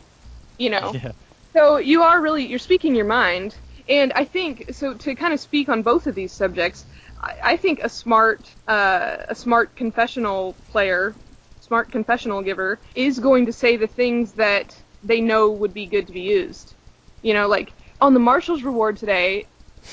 [0.58, 0.92] you know.
[0.94, 1.12] Yeah.
[1.56, 3.56] So you are really, you're speaking your mind.
[3.88, 6.86] And I think so to kind of speak on both of these subjects.
[7.20, 11.16] I, I think a smart uh, a smart confessional player,
[11.60, 16.08] smart confessional giver, is going to say the things that they know would be good
[16.08, 16.76] to be used.
[17.22, 19.48] You know, like on the Marshall's reward today,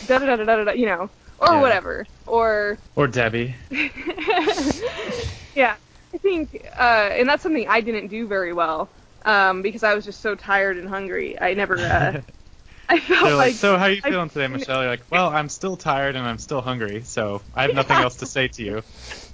[0.04, 1.60] da da da da da da, you know, or Yeah.
[1.60, 3.54] whatever, or Or Debbie.
[5.54, 5.76] yeah,
[6.14, 8.90] I think, uh, and that's something I didn't do very well
[9.26, 11.38] um, because I was just so tired and hungry.
[11.40, 12.20] I never, uh,
[12.88, 14.80] I felt like, like, so how are you I- feeling today, Michelle?
[14.82, 18.16] You're like, well, I'm still tired and I'm still hungry, so I have nothing else
[18.16, 18.82] to say to you.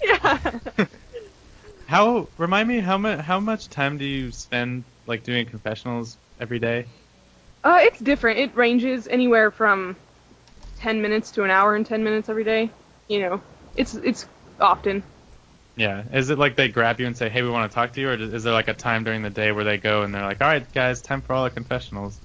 [0.05, 0.87] yeah.
[1.87, 6.59] How remind me how much how much time do you spend like doing confessionals every
[6.59, 6.87] day?
[7.65, 8.39] Uh, it's different.
[8.39, 9.97] It ranges anywhere from
[10.79, 12.71] 10 minutes to an hour and 10 minutes every day.
[13.09, 13.43] You know,
[13.77, 14.27] it's it's
[14.61, 15.03] often.
[15.77, 18.01] Yeah, is it like they grab you and say, hey, we want to talk to
[18.01, 20.25] you, or is there like a time during the day where they go and they're
[20.25, 22.21] like, all right, guys, time for all the confessionals?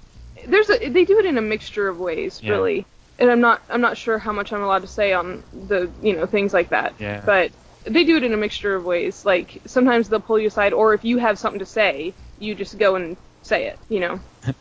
[0.46, 2.52] There's a they do it in a mixture of ways, Yeah.
[2.52, 2.86] really.
[3.18, 6.14] And I'm not I'm not sure how much I'm allowed to say on the you
[6.14, 6.94] know things like that.
[7.00, 7.22] Yeah.
[7.24, 7.50] But
[7.84, 9.24] they do it in a mixture of ways.
[9.24, 12.78] Like sometimes they'll pull you aside, or if you have something to say, you just
[12.78, 13.78] go and say it.
[13.88, 14.20] You know.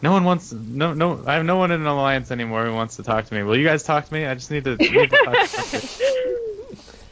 [0.00, 1.22] No one wants no no.
[1.26, 3.42] I have no one in an alliance anymore who wants to talk to me.
[3.42, 4.24] Will you guys talk to me?
[4.24, 5.88] I just need to, need to talk to somebody.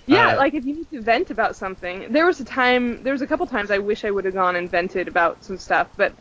[0.07, 2.13] Yeah, Uh, like if you need to vent about something.
[2.13, 4.57] There was a time, there was a couple times I wish I would have gone
[4.57, 6.15] and vented about some stuff, but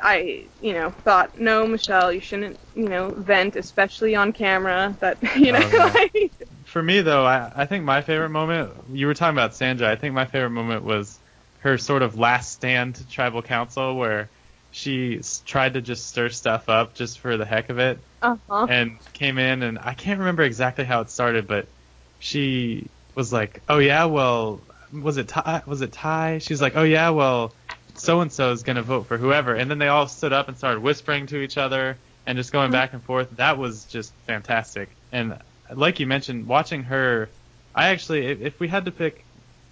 [0.00, 4.96] I, you know, thought, no, Michelle, you shouldn't, you know, vent, especially on camera.
[5.00, 6.32] That, you know, Oh, like,
[6.64, 8.74] For me though, I, I think my favorite moment.
[8.96, 9.90] You were talking about Sandra.
[9.90, 11.20] I think my favorite moment was
[11.58, 14.32] her sort of last stand to tribal council where
[14.70, 18.68] she tried to just stir stuff up just for the heck of it uh-huh.
[18.68, 21.72] and came in and I can't remember exactly how it started, but
[22.18, 24.60] she was like, "Oh yeah, well,
[24.92, 25.62] was it Ty?
[25.66, 27.52] Was it Ty?" She's like, "Oh yeah, well,
[27.94, 30.56] so and so is gonna vote for whoever," and then they all stood up and
[30.56, 31.96] started whispering to each other
[32.26, 33.36] and just going back and forth.
[33.36, 34.88] That was just fantastic.
[35.12, 35.38] And
[35.72, 37.28] like you mentioned, watching her,
[37.74, 39.24] I actually, if, we had to pick,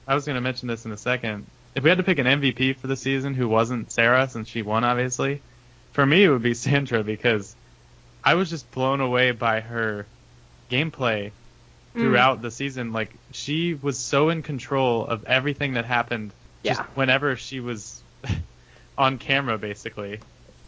[0.06, 1.46] I was gonna mention this in a second.
[1.74, 4.62] If we had to pick an MVP for the season who wasn't Sarah, since she
[4.62, 5.42] won, obviously,
[5.92, 7.54] for me it would be Sandra because
[8.22, 10.06] I was just blown away by her
[10.70, 11.32] gameplay
[11.94, 12.92] throughout the season.
[12.92, 16.32] Like she was so in control of everything that happened.
[16.64, 16.86] Just Yeah.
[16.94, 18.02] whenever she was
[18.98, 20.20] on camera, basically.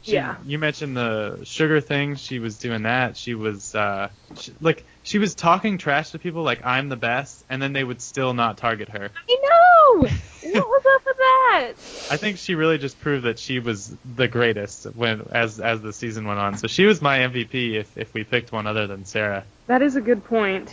[0.03, 0.37] She, Yeah.
[0.47, 2.15] You mentioned the sugar thing.
[2.17, 3.17] She was doing that.
[3.17, 7.45] She was uh, she, like she was talking trash to people like I'm the best,
[7.51, 9.11] and then they would still not target her.
[9.29, 10.09] I know!
[10.43, 11.73] what was up with that?
[12.13, 15.93] I think she really just proved that she was the greatest when as as the
[15.93, 16.57] season went on.
[16.57, 19.45] So she was my MVP if if we picked one other than Sarah.
[19.67, 20.73] That is a good point.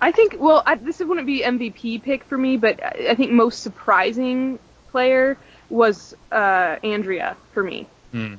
[0.00, 3.62] I think, well, I, this wouldn't be MVP pick for me, but I think most
[3.62, 4.58] surprising
[4.90, 5.36] player
[5.68, 7.86] was uh, Andrea for me.
[8.12, 8.34] Hmm.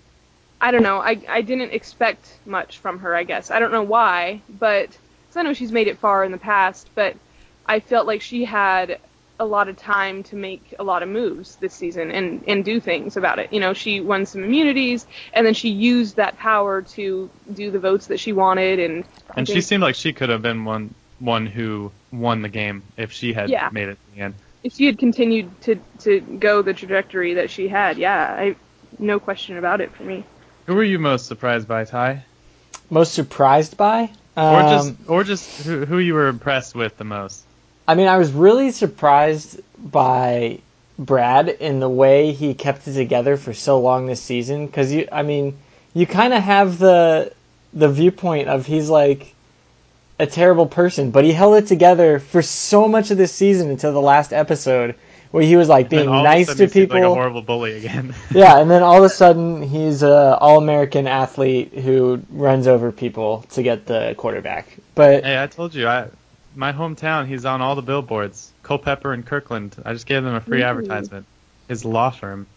[0.62, 0.99] I don't know.
[0.99, 3.16] I I didn't expect much from her.
[3.16, 6.34] I guess I don't know why, but cause I know she's made it far in
[6.34, 7.16] the past, but
[7.66, 8.99] I felt like she had
[9.39, 12.82] a lot of time to make a lot of moves this season and and do
[12.82, 13.53] things about it.
[13.53, 17.80] You know, she won some immunities, and then she used that power to do the
[17.80, 19.05] votes that she wanted, and
[19.38, 23.11] And she seemed like she could have been one one who won the game if
[23.11, 23.70] she had Yeah.
[23.72, 24.34] made it to the end.
[24.63, 28.55] if she had continued to to go the trajectory that she had, yeah, I
[28.97, 30.24] no question about it for me.
[30.67, 32.26] Who were you most surprised by, Ty?
[32.89, 34.09] Most surprised by?
[34.36, 37.43] Or Um, just or just who, who you were impressed with the most?
[37.88, 40.59] I mean, I was really surprised by
[40.97, 44.65] Brad in the way he kept it together for so long this season.
[44.65, 45.57] Because you, I mean,
[45.93, 47.34] you kind of have the
[47.74, 49.34] the viewpoint of he's like
[50.20, 53.93] a terrible person, but he held it together for so much of this season until
[53.93, 54.95] the last episode,
[55.32, 56.95] where he was like being nice of a sudden to people.
[56.97, 58.13] like a horrible bully again.
[58.32, 62.91] yeah, and then all of a sudden he's a all American athlete who runs over
[62.91, 64.78] people to get the quarterback.
[64.93, 66.09] But hey, I told you, I
[66.55, 67.26] my hometown.
[67.26, 68.51] He's on all the billboards.
[68.63, 69.76] Culpepper and Kirkland.
[69.86, 70.65] I just gave them a free Ooh.
[70.65, 71.26] advertisement.
[71.67, 72.47] His law firm.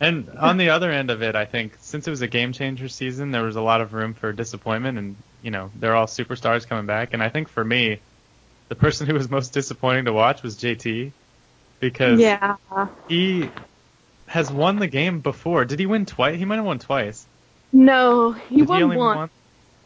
[0.00, 2.88] And on the other end of it, I think since it was a game changer
[2.88, 6.66] season, there was a lot of room for disappointment, and you know they're all superstars
[6.68, 7.12] coming back.
[7.12, 8.00] And I think for me,
[8.68, 11.12] the person who was most disappointing to watch was JT,
[11.80, 12.56] because Yeah.
[13.08, 13.48] he
[14.28, 15.64] has won the game before.
[15.64, 16.38] Did he win twice?
[16.38, 17.26] He might have won twice.
[17.72, 19.08] No, he Did won he only one.
[19.08, 19.30] win one?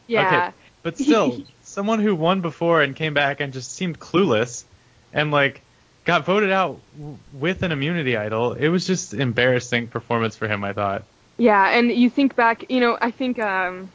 [0.09, 0.27] Yeah.
[0.27, 4.65] Okay, but still, someone who won before and came back and just seemed clueless,
[5.13, 5.61] and like
[6.05, 8.53] got voted out w- with an immunity idol.
[8.53, 10.63] It was just embarrassing performance for him.
[10.65, 11.03] I thought.
[11.39, 13.91] Yeah, and you think back, you know, I think, um,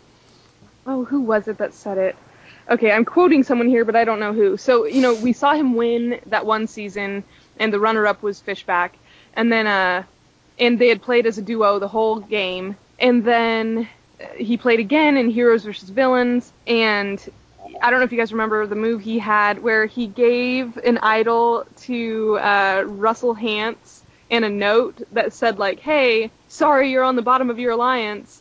[0.86, 2.16] oh, who was it that said it?
[2.70, 4.58] Okay, I'm quoting someone here, but I don't know who.
[4.58, 7.24] So, you know, we saw him win that one season,
[7.60, 8.92] and the runner-up was Fishbach,
[9.34, 10.04] and then, uh,
[10.60, 13.88] and they had played as a duo the whole game, and then
[14.38, 17.20] he played again in Heroes versus Villains, and
[17.82, 21.00] I don't know if you guys remember the move he had where he gave an
[21.00, 27.16] idol to uh, Russell Hantz and a note that said like, "Hey, sorry you're on
[27.16, 28.41] the bottom of your alliance.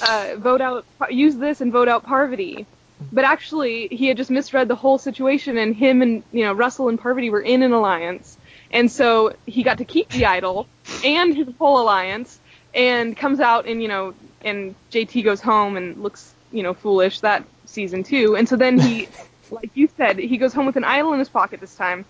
[0.00, 2.66] Uh, vote out, use this and vote out Parvati."
[3.12, 6.88] But actually, he had just misread the whole situation, and him and you know Russell
[6.88, 8.36] and Parvati were in an alliance,
[8.72, 10.66] and so he got to keep the idol
[11.04, 12.40] and his whole alliance,
[12.74, 17.20] and comes out and you know, and JT goes home and looks you know foolish
[17.20, 19.08] that season too, and so then he,
[19.50, 22.04] like you said, he goes home with an idol in his pocket this time.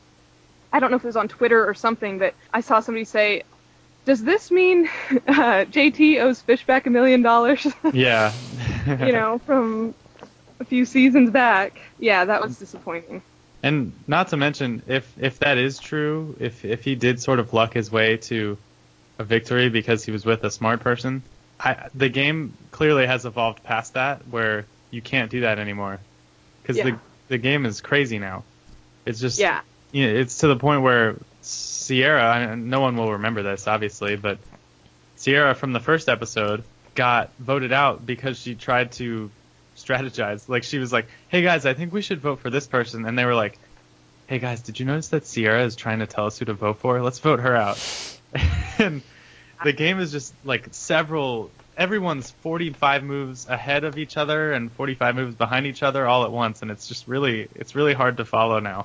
[0.73, 3.43] I don't know if it was on Twitter or something, but I saw somebody say,
[4.09, 4.87] "Does this mean
[5.29, 8.33] uh, JT owes Fishbach a million dollars?" Yeah.
[8.87, 9.95] you know, from
[10.61, 11.79] a few seasons back.
[11.99, 13.21] Yeah, that was disappointing.
[13.63, 17.53] And not to mention, if if that is true, if if he did sort of
[17.53, 18.57] luck his way to
[19.19, 21.23] a victory because he was with a smart person,
[21.61, 25.99] I, the game clearly has evolved past that, where you can't do that anymore,
[26.63, 26.85] because Yeah.
[26.85, 26.99] the
[27.29, 28.45] the game is crazy now.
[29.05, 29.61] It's just Yeah.
[29.93, 31.17] you know, it's to the point where
[31.89, 34.39] Sierra, I no one will remember this obviously, but
[35.17, 36.63] Sierra from the first episode
[36.95, 39.31] got voted out because she tried to
[39.75, 40.51] strategize.
[40.51, 43.19] Like she was like, "Hey guys, I think we should vote for this person," and
[43.19, 43.59] they were like,
[44.27, 46.77] "Hey guys, did you notice that Sierra is trying to tell us who to vote
[46.81, 47.01] for?
[47.01, 47.83] Let's vote her out."
[48.79, 49.01] and
[49.65, 51.51] the game is just like several.
[51.75, 56.33] Everyone's 45 moves ahead of each other and 45 moves behind each other all at
[56.33, 58.85] once, and it's just really, it's really hard to follow now.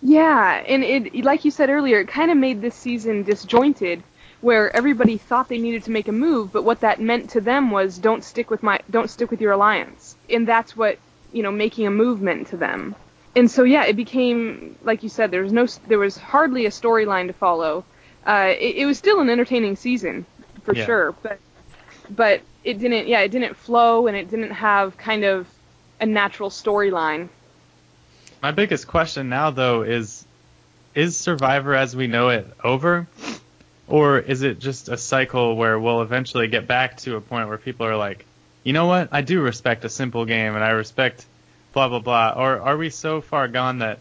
[0.00, 4.04] Yeah, and it like you said earlier, it kind of made this season disjointed
[4.40, 7.70] where everybody thought they needed to make a move, but what that meant to them
[7.70, 10.16] was don't stick with my don't stick with your alliance.
[10.28, 11.00] And that's what,
[11.32, 12.96] you know, making a movement to them.
[13.34, 16.70] And so yeah, it became like you said there was no there was hardly a
[16.70, 17.86] storyline to follow.
[18.26, 20.26] Uh it, it was still an entertaining season
[20.62, 20.84] for Yeah.
[20.84, 21.40] sure, but
[22.08, 25.48] but it didn't yeah, it didn't flow and it didn't have kind of
[26.00, 27.30] a natural storyline.
[28.44, 30.22] My biggest question now, though, is
[30.94, 33.06] is Survivor as we know it over?
[33.88, 37.56] Or is it just a cycle where we'll eventually get back to a point where
[37.56, 38.26] people are like,
[38.62, 41.24] you know what, I do respect a simple game and I respect
[41.72, 42.34] blah, blah, blah?
[42.36, 44.00] Or are we so far gone that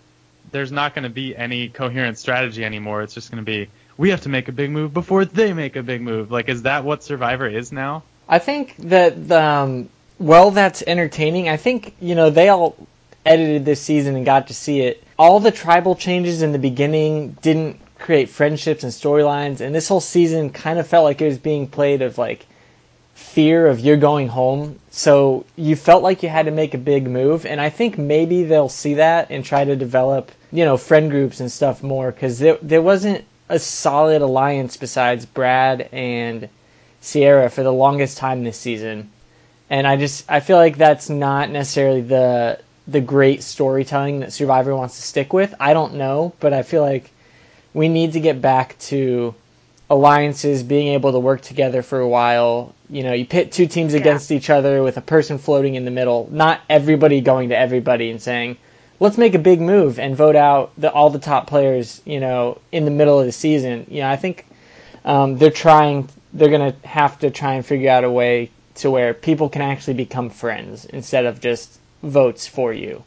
[0.52, 3.02] there's not going to be any coherent strategy anymore?
[3.02, 5.78] It's just going to be, we have to make a big move before they make
[5.78, 6.32] a big move.
[6.32, 8.04] Like, is that what Survivor is now?
[8.28, 9.88] I think that um,
[10.20, 11.50] well, that's entertaining.
[11.50, 12.76] I think you know they all
[13.26, 15.04] edited this season and got to see it.
[15.18, 20.02] All the tribal changes in the beginning didn't create friendships and storylines, and this whole
[20.02, 22.46] season kind of felt like it was being played of like
[23.16, 24.80] fear of you're going home.
[24.92, 28.44] So you felt like you had to make a big move, and I think maybe
[28.44, 32.40] they'll see that and try to develop you know friend groups and stuff more because
[32.40, 36.50] there there wasn't a solid alliance besides Brad and
[37.02, 39.10] Sierra for the longest time this season.
[39.70, 44.76] And I just I feel like that's not necessarily the the great storytelling that Survivor
[44.76, 45.54] wants to stick with.
[45.60, 47.12] I don't know, but I feel like
[47.74, 49.34] we need to get back to
[49.90, 52.74] alliances being able to work together for a while.
[52.90, 54.00] You know, you pit two teams Yeah.
[54.02, 58.10] against each other with a person floating in the middle, not everybody going to everybody
[58.10, 58.58] and saying,
[59.00, 62.58] "Let's make a big move and vote out the, all the top players." You know,
[62.72, 63.86] in the middle of the season.
[63.90, 64.46] You know, I think
[65.06, 66.10] um, they're trying.
[66.34, 69.94] They're gonna have to try and figure out a way to where people can actually
[69.94, 73.04] become friends instead of just votes for you.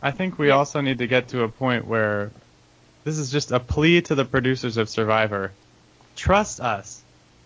[0.00, 2.30] I think we also need to get to a point where
[3.04, 5.52] this is just a plea to the producers of Survivor.
[6.14, 7.02] Trust us.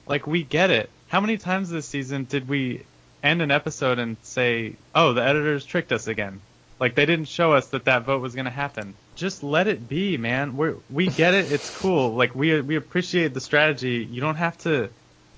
[0.07, 0.91] Like, we get it.
[1.09, 2.83] How many times this season did we
[3.23, 6.41] end an episode and say, oh, the editors tricked us again?
[6.79, 8.95] Like, they didn't show us that that vote was going to happen.
[9.17, 10.57] Just let it be, man.
[10.57, 11.53] We're, we get it.
[11.53, 12.15] It's cool.
[12.15, 14.07] Like, we, we appreciate the strategy.
[14.11, 14.89] You don't have to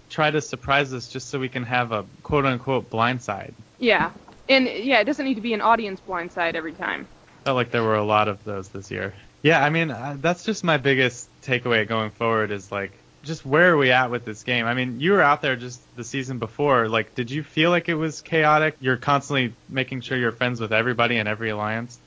[0.09, 3.55] try to surprise us just so we can have a quote unquote blindside.
[3.79, 4.11] Yeah.
[4.53, 7.07] And yeah, it doesn't need to be an audience blindside every time.
[7.45, 9.15] Felt like there were a lot of those this year.
[9.43, 12.93] Yeah, I mean, uh, that's just my biggest takeaway going forward is like,
[13.25, 14.67] just where are we at with this game?
[14.67, 16.89] I mean, you were out there just the season before.
[16.89, 18.77] Like, did you feel like it was chaotic?
[18.81, 21.99] You're constantly making sure you're friends with everybody in every alliance.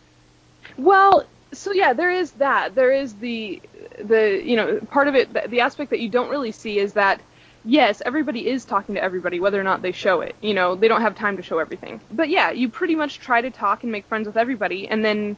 [0.78, 2.76] Well, so yeah, there is that.
[2.76, 3.62] There is the
[3.98, 5.34] the you know part of it.
[5.34, 7.22] The, the aspect that you don't really see is that
[7.66, 10.36] yes, everybody is talking to everybody, whether or not they show it.
[10.42, 12.00] You know, they don't have time to show everything.
[12.12, 15.36] But yeah, you pretty much try to talk and make friends with everybody, and then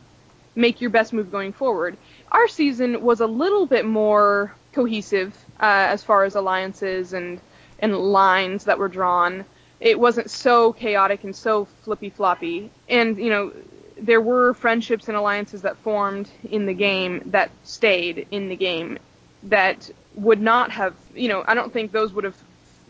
[0.55, 1.97] make your best move going forward.
[2.31, 7.39] Our season was a little bit more cohesive uh, as far as alliances and
[7.79, 9.45] and lines that were drawn.
[9.79, 12.71] It wasn't so chaotic and so flippy floppy.
[12.89, 13.53] And you know,
[13.99, 18.97] there were friendships and alliances that formed in the game that stayed in the game
[19.43, 22.35] that would not have, you know, I don't think those would have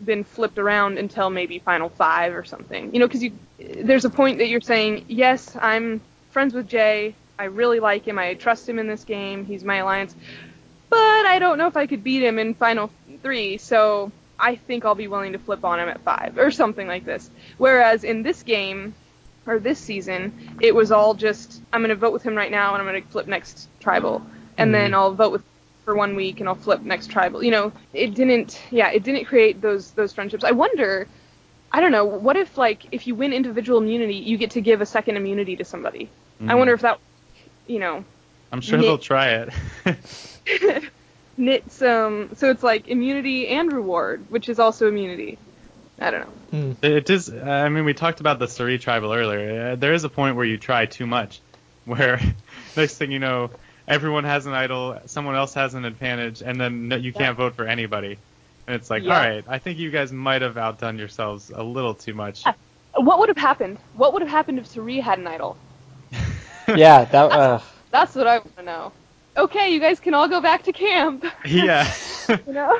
[0.04, 2.92] been flipped around until maybe final five or something.
[2.92, 6.00] You know, because you there's a point that you're saying, yes, I'm
[6.30, 7.14] friends with Jay.
[7.38, 8.18] I really like him.
[8.18, 9.44] I trust him in this game.
[9.44, 10.14] He's my alliance,
[10.90, 12.90] but I don't know if I could beat him in final
[13.22, 13.58] three.
[13.58, 17.04] So I think I'll be willing to flip on him at five or something like
[17.04, 17.30] this.
[17.58, 18.94] Whereas in this game
[19.46, 22.74] or this season, it was all just I'm going to vote with him right now
[22.74, 24.24] and I'm going to flip next tribal,
[24.56, 24.72] and hmm.
[24.72, 25.42] then I'll vote with
[25.88, 27.42] for one week and I'll flip next tribal.
[27.42, 28.60] You know, it didn't.
[28.70, 30.44] Yeah, it didn't create those those friendships.
[30.44, 31.08] I wonder.
[31.72, 32.04] I don't know.
[32.04, 35.56] What if like if you win individual immunity, you get to give a second immunity
[35.56, 36.10] to somebody?
[36.46, 37.00] I wonder if that,
[37.66, 38.04] you know,
[38.52, 39.46] I'm sure Nick- they'll try
[39.86, 40.84] it.
[41.38, 42.30] knit some.
[42.36, 45.38] So it's like immunity and reward, which is also immunity.
[45.98, 46.76] I don't know.
[46.82, 47.32] It is.
[47.32, 49.70] I mean, we talked about the Cirie tribal earlier.
[49.70, 51.40] Uh, there is a point where you try too much,
[51.86, 52.20] where
[52.76, 53.50] next thing you know,
[53.88, 57.54] everyone has an idol, someone else has an advantage, and then no, you can't vote
[57.54, 58.18] for anybody.
[58.66, 59.14] And it's like, Yeah.
[59.18, 62.44] all right, I think you guys might have outdone yourselves a little too much.
[62.94, 63.78] What would have happened?
[63.94, 65.56] What would have happened if Cirie had an idol?
[66.68, 67.32] Yeah, that.
[67.32, 67.60] Uh,
[67.90, 68.92] That's what I want to know.
[69.38, 71.24] Okay, you guys can all go back to camp.
[71.46, 71.90] yeah.
[72.46, 72.78] You know?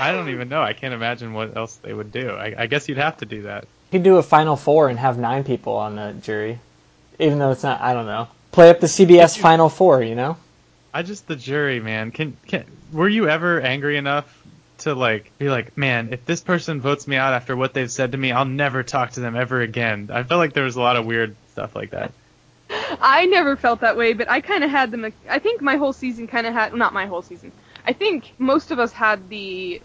[0.00, 0.62] I don't even know.
[0.62, 2.30] I can't imagine what else they would do.
[2.30, 3.64] I, I guess you'd have to do that.
[3.64, 6.60] you could do a final four and have nine people on the jury,
[7.18, 7.80] even though it's not.
[7.80, 8.28] I don't know.
[8.52, 10.02] Play up the CBS final four.
[10.02, 10.36] You know.
[10.92, 12.10] I just the jury, man.
[12.10, 14.26] Can can were you ever angry enough
[14.78, 18.12] to like be like, man, if this person votes me out after what they've said
[18.12, 20.10] to me, I'll never talk to them ever again.
[20.12, 22.12] I felt like there was a lot of weird stuff like that.
[23.00, 25.12] I never felt that way, but I kind of had the.
[25.28, 26.74] I think my whole season kind of had.
[26.74, 27.52] Not my whole season.
[27.86, 29.80] I think most of us had the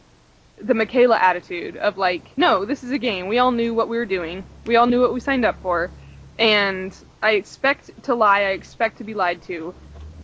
[0.58, 3.28] the Michaela attitude of like, no, this is a game.
[3.28, 4.44] We all knew what we were doing.
[4.66, 5.92] We all knew what we signed up for,
[6.38, 8.42] and I expect to lie.
[8.42, 9.74] I expect to be lied to.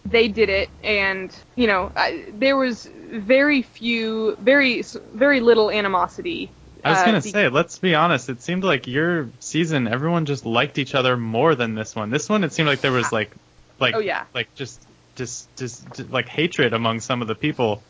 [0.06, 4.84] They did it, and you know, I, there was very few, very
[5.14, 6.50] very little animosity.
[6.84, 8.30] I was uh, gonna be- say, let's be honest.
[8.30, 12.10] It seemed like your season, everyone just liked each other more than this one.
[12.10, 13.32] This one, it seemed like there was like,
[13.80, 14.26] like, Oh, yeah.
[14.34, 14.82] like just,
[15.16, 17.84] just, just, just like hatred among some of the people.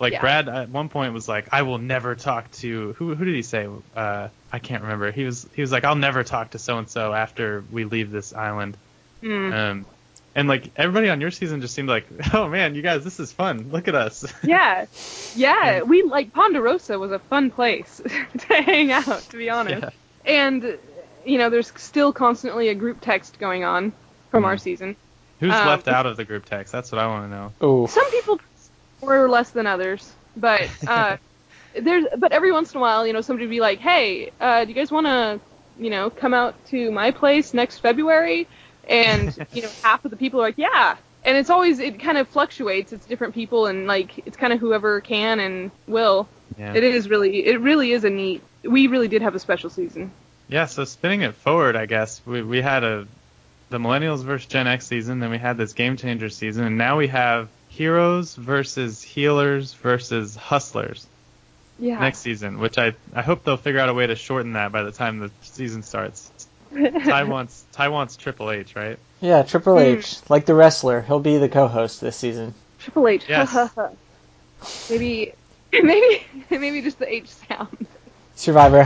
[0.00, 0.20] Like Yeah.
[0.22, 3.14] Brad at one point was like, "I will never talk to who?
[3.14, 3.68] Who did he say?
[3.94, 5.10] Uh, I can't remember.
[5.12, 8.10] He was he was like, "I'll never talk to so and so after we leave
[8.10, 8.76] this island."
[9.20, 9.52] Hmm.
[9.52, 9.86] Um,
[10.34, 13.30] and like everybody on your season just seemed like, "Oh man, you guys, this is
[13.30, 13.68] fun.
[13.70, 14.86] Look at us." Yeah,
[15.36, 15.82] yeah.
[15.82, 18.00] We like Ponderosa was a fun place
[18.38, 19.82] to hang out, to be honest.
[19.82, 19.90] Yeah.
[20.24, 20.78] And
[21.26, 23.92] you know, there's still constantly a group text going on
[24.30, 24.60] from our Mhm.
[24.60, 24.96] season.
[25.40, 26.72] Who's Um, left out of the group text?
[26.72, 27.52] That's what I want to know.
[27.66, 27.86] Ooh.
[27.86, 28.40] Some people
[29.02, 31.16] more or less than others, but uh,
[31.78, 34.64] there's but every once in a while, you know, somebody would be like, "Hey, uh,
[34.64, 35.40] do you guys want to,
[35.78, 38.46] you know, come out to my place next February?"
[38.88, 42.16] And you know, half of the people are like, "Yeah." And it's always it kind
[42.16, 42.92] of fluctuates.
[42.92, 46.28] It's different people, and like it's kind of whoever can and will.
[46.58, 46.74] Yeah.
[46.74, 48.42] It is really, it really is a neat.
[48.64, 50.10] We really did have a special season.
[50.48, 53.06] Yeah, so spinning it forward, I guess we we had a
[53.70, 56.98] the Millennials versus Gen X season, then we had this Game Changer season, and now
[56.98, 61.06] we have Heroes versus Healers versus Hustlers
[61.78, 61.98] Yeah.
[62.00, 64.82] next season, which I I hope they'll figure out a way to shorten that by
[64.82, 66.30] the time the season starts.
[66.74, 68.98] Ty wants Ty wants Triple H, right?
[69.20, 69.98] Yeah, Triple Hmm.
[69.98, 72.54] H, like the wrestler, he'll be the co-host this season.
[72.80, 73.24] Triple H.
[73.28, 73.70] Yes.
[74.90, 75.32] maybe,
[75.72, 77.86] maybe, maybe just the H sound.
[78.36, 78.84] Survivor.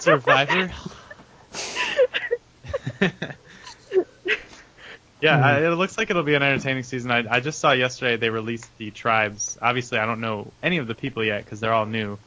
[0.00, 0.70] Survivor.
[5.22, 7.10] Yeah, I, it looks like it'll be an entertaining season.
[7.12, 9.58] I, I just saw yesterday they released the tribes.
[9.62, 12.20] Obviously, I don't know any of the people yet because they're all new.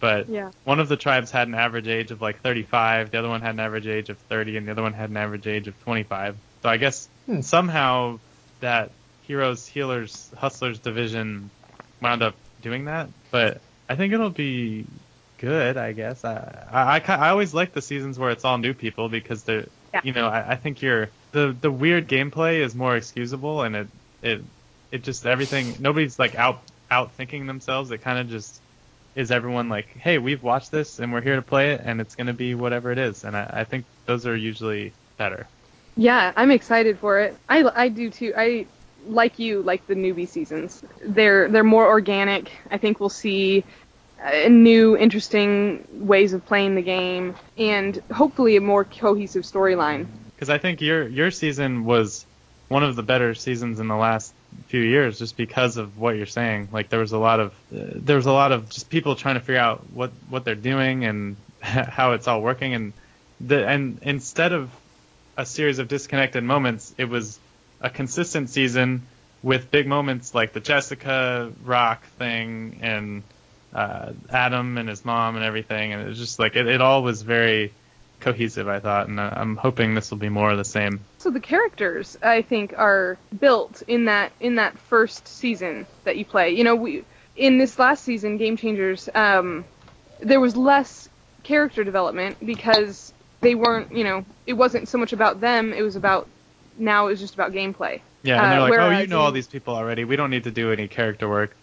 [0.00, 0.52] But Yeah.
[0.64, 3.52] one of the tribes had an average age of like 35, the other one had
[3.54, 6.38] an average age of 30, and the other one had an average age of 25.
[6.62, 7.40] So I guess Hmm.
[7.40, 8.20] somehow
[8.60, 11.52] that heroes, healers, hustlers division
[12.00, 13.10] wound up doing that.
[13.30, 14.88] But I think it'll be
[15.38, 15.76] good.
[15.76, 19.08] I guess I I, I, I always like the seasons where it's all new people
[19.08, 20.02] because they're Yeah.
[20.02, 23.88] you know I, I think you're the the weird gameplay is more excusable and it
[24.22, 24.42] it
[24.90, 26.60] it just everything nobody's like out
[26.90, 27.90] out thinking themselves.
[27.90, 28.60] It kind of just
[29.14, 32.14] is everyone like, hey, we've watched this and we're here to play it and it's
[32.14, 33.24] gonna be whatever it is.
[33.24, 35.46] And I, I think those are usually better.
[35.96, 37.36] Yeah, I'm excited for it.
[37.48, 38.32] I, I do too.
[38.36, 38.66] I
[39.06, 40.82] like you like the newbie seasons.
[41.04, 42.50] They're they're more organic.
[42.70, 43.64] I think we'll see
[44.22, 50.06] uh, new, interesting ways of playing the game, and hopefully a more cohesive storyline.
[50.42, 52.26] Because I think your your season was
[52.66, 54.34] one of the better seasons in the last
[54.66, 56.66] few years, just because of what you're saying.
[56.72, 59.36] Like there was a lot of uh, there was a lot of just people trying
[59.36, 62.92] to figure out what what they're doing and how it's all working, and
[63.40, 64.68] the and instead of
[65.36, 67.38] a series of disconnected moments, it was
[67.80, 69.02] a consistent season
[69.44, 73.22] with big moments like the Jessica Rock thing and
[73.72, 77.04] uh, Adam and his mom and everything, and it was just like it, it all
[77.04, 77.72] was very
[78.22, 78.68] cohesive.
[78.68, 81.00] I thought, and I- I'm hoping this will be more of the same.
[81.18, 86.24] So the characters, I think, are built in that in that first season that you
[86.24, 86.50] play.
[86.50, 87.04] You know, we
[87.36, 89.64] in this last season, Game Changers, um,
[90.20, 91.08] there was less
[91.42, 93.94] character development because they weren't.
[93.94, 95.72] You know, it wasn't so much about them.
[95.72, 96.28] It was about
[96.78, 97.06] now.
[97.06, 98.00] It was just about gameplay.
[98.22, 100.04] Yeah, and Uh, they're like, oh, you know all these people already.
[100.04, 101.56] We don't need to do any character work.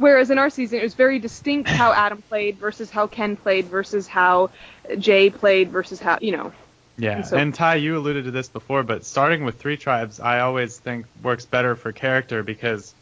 [0.00, 3.66] Whereas in our season, it was very distinct how Adam played versus how Ken played
[3.66, 4.50] versus how
[4.98, 6.52] Jay played versus how you know.
[6.98, 10.18] Yeah, And so- and Ty, you alluded to this before, but starting with three tribes,
[10.20, 12.94] I always think works better for character because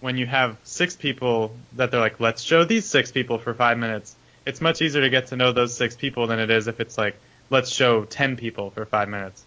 [0.00, 3.78] when you have six people that they're like, let's show these six people for five
[3.78, 6.80] minutes, it's much easier to get to know those six people than it is if
[6.80, 7.16] it's like,
[7.50, 9.44] let's show ten people for five minutes.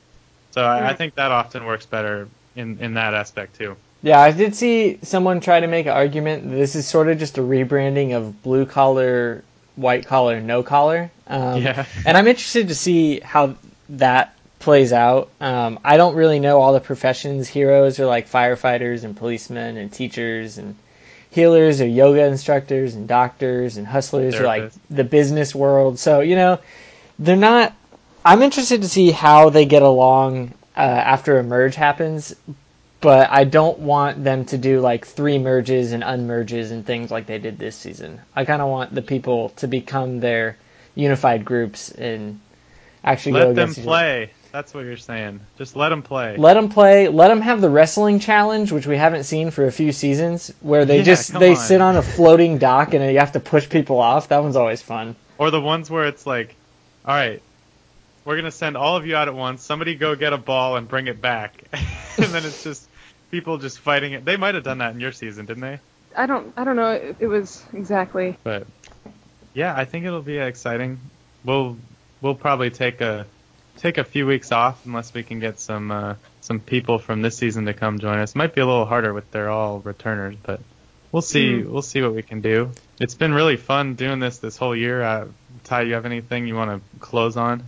[0.52, 3.76] So I, I think that often works better in, in that aspect too.
[4.02, 7.38] Yeah, I did see someone try to make an argument this is sort of just
[7.38, 9.44] a rebranding of blue collar,
[9.76, 11.12] white collar, no collar.
[11.28, 11.86] Um, Yeah.
[12.06, 13.56] And I'm interested to see how
[13.90, 15.30] that plays out.
[15.42, 17.48] Um, I don't really know all the professions.
[17.48, 20.76] Heroes are like firefighters and policemen and teachers and
[21.32, 26.00] healers or yoga instructors and doctors and hustlers are like the business world.
[26.00, 26.60] So, you know,
[27.20, 27.74] they're not.
[28.26, 32.36] I'm interested to see how they get along uh, after a merge happens,
[33.02, 37.28] but I don't want them to do like three merges and unmerges and things like
[37.28, 38.22] they did this season.
[38.36, 40.58] I kind of want the people to become their
[40.96, 42.40] unified groups and
[43.04, 43.86] actually go Let them each other.
[43.86, 44.34] play.
[44.52, 45.42] That's what you're saying.
[45.58, 46.38] Just let them play.
[46.38, 47.08] Let them play.
[47.08, 50.86] Let them have the wrestling challenge, which we haven't seen for a few seasons, where
[50.86, 51.56] they Yeah, just they on.
[51.56, 54.30] sit on a floating dock and you have to push people off.
[54.30, 55.16] That one's always fun.
[55.38, 56.58] Or the ones where it's like,
[57.06, 57.44] all right,
[58.26, 59.64] we're gonna send all of you out at once.
[59.66, 61.64] Somebody go get a ball and bring it back,
[62.18, 62.89] and then it's just
[63.32, 64.26] people just fighting it.
[64.26, 65.80] They might have done that in your season, didn't they?
[66.16, 66.54] I don't.
[66.58, 66.92] I don't know.
[66.92, 68.38] It, it was exactly.
[68.44, 68.68] But
[69.54, 71.00] yeah, I think it'll be exciting.
[71.44, 71.78] We'll
[72.22, 73.26] we'll probably take a
[73.78, 77.38] take a few weeks off unless we can get some uh, some people from this
[77.38, 78.36] season to come join us.
[78.36, 80.62] Might be a little harder with they're all returners, but
[81.12, 81.62] we'll see.
[81.62, 82.72] We'll see what we can do.
[83.00, 85.02] It's been really fun doing this this whole year.
[85.02, 85.28] Uh,
[85.64, 87.64] Ty, you have anything you want to close on?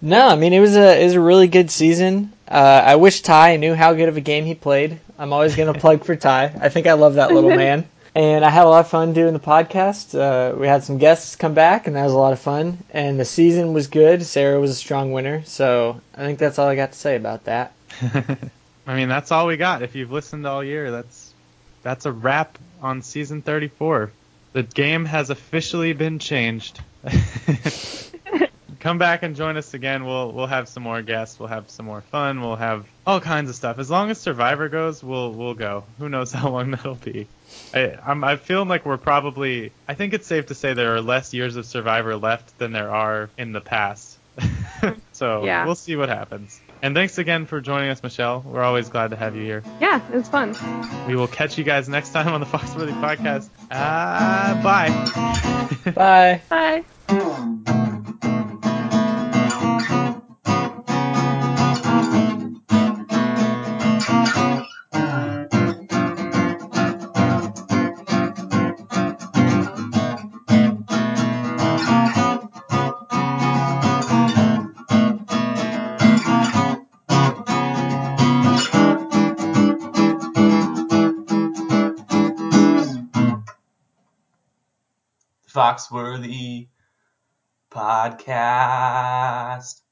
[0.00, 2.32] No, I mean it was a it was a really good season.
[2.48, 5.00] Uh, I wish Ty knew how good of a game he played.
[5.18, 6.52] I'm always gonna plug for Ty.
[6.60, 7.88] I think I love that little man.
[8.14, 10.18] And I had a lot of fun doing the podcast.
[10.18, 12.78] Uh, we had some guests come back, and that was a lot of fun.
[12.90, 14.24] And the season was good.
[14.24, 17.44] Sarah was a strong winner, so I think that's all I got to say about
[17.44, 17.74] that.
[18.86, 19.82] I mean, that's all we got.
[19.82, 21.34] If you've listened all year, that's
[21.82, 24.10] that's a wrap on season 34.
[24.54, 26.80] The game has officially been changed.
[28.80, 30.04] Come back and join us again.
[30.04, 31.38] We'll we'll have some more guests.
[31.38, 32.40] We'll have some more fun.
[32.40, 33.78] We'll have all kinds of stuff.
[33.78, 35.84] As long as Survivor goes, we'll we'll go.
[35.98, 37.26] Who knows how long that'll be?
[37.74, 39.72] I, I'm I feel like we're probably.
[39.88, 42.90] I think it's safe to say there are less years of Survivor left than there
[42.90, 44.18] are in the past.
[45.12, 45.64] so Yeah.
[45.64, 46.60] we'll see what happens.
[46.82, 48.42] And thanks again for joining us, Michelle.
[48.46, 49.62] We're always glad to have you here.
[49.80, 50.54] Yeah, it was fun.
[51.08, 53.48] We will catch you guys next time on the Foxworthy podcast.
[53.70, 56.42] Uh, bye.
[56.50, 56.82] Bye.
[57.08, 57.85] Bye.
[85.56, 86.68] Foxworthy
[87.70, 89.85] podcast.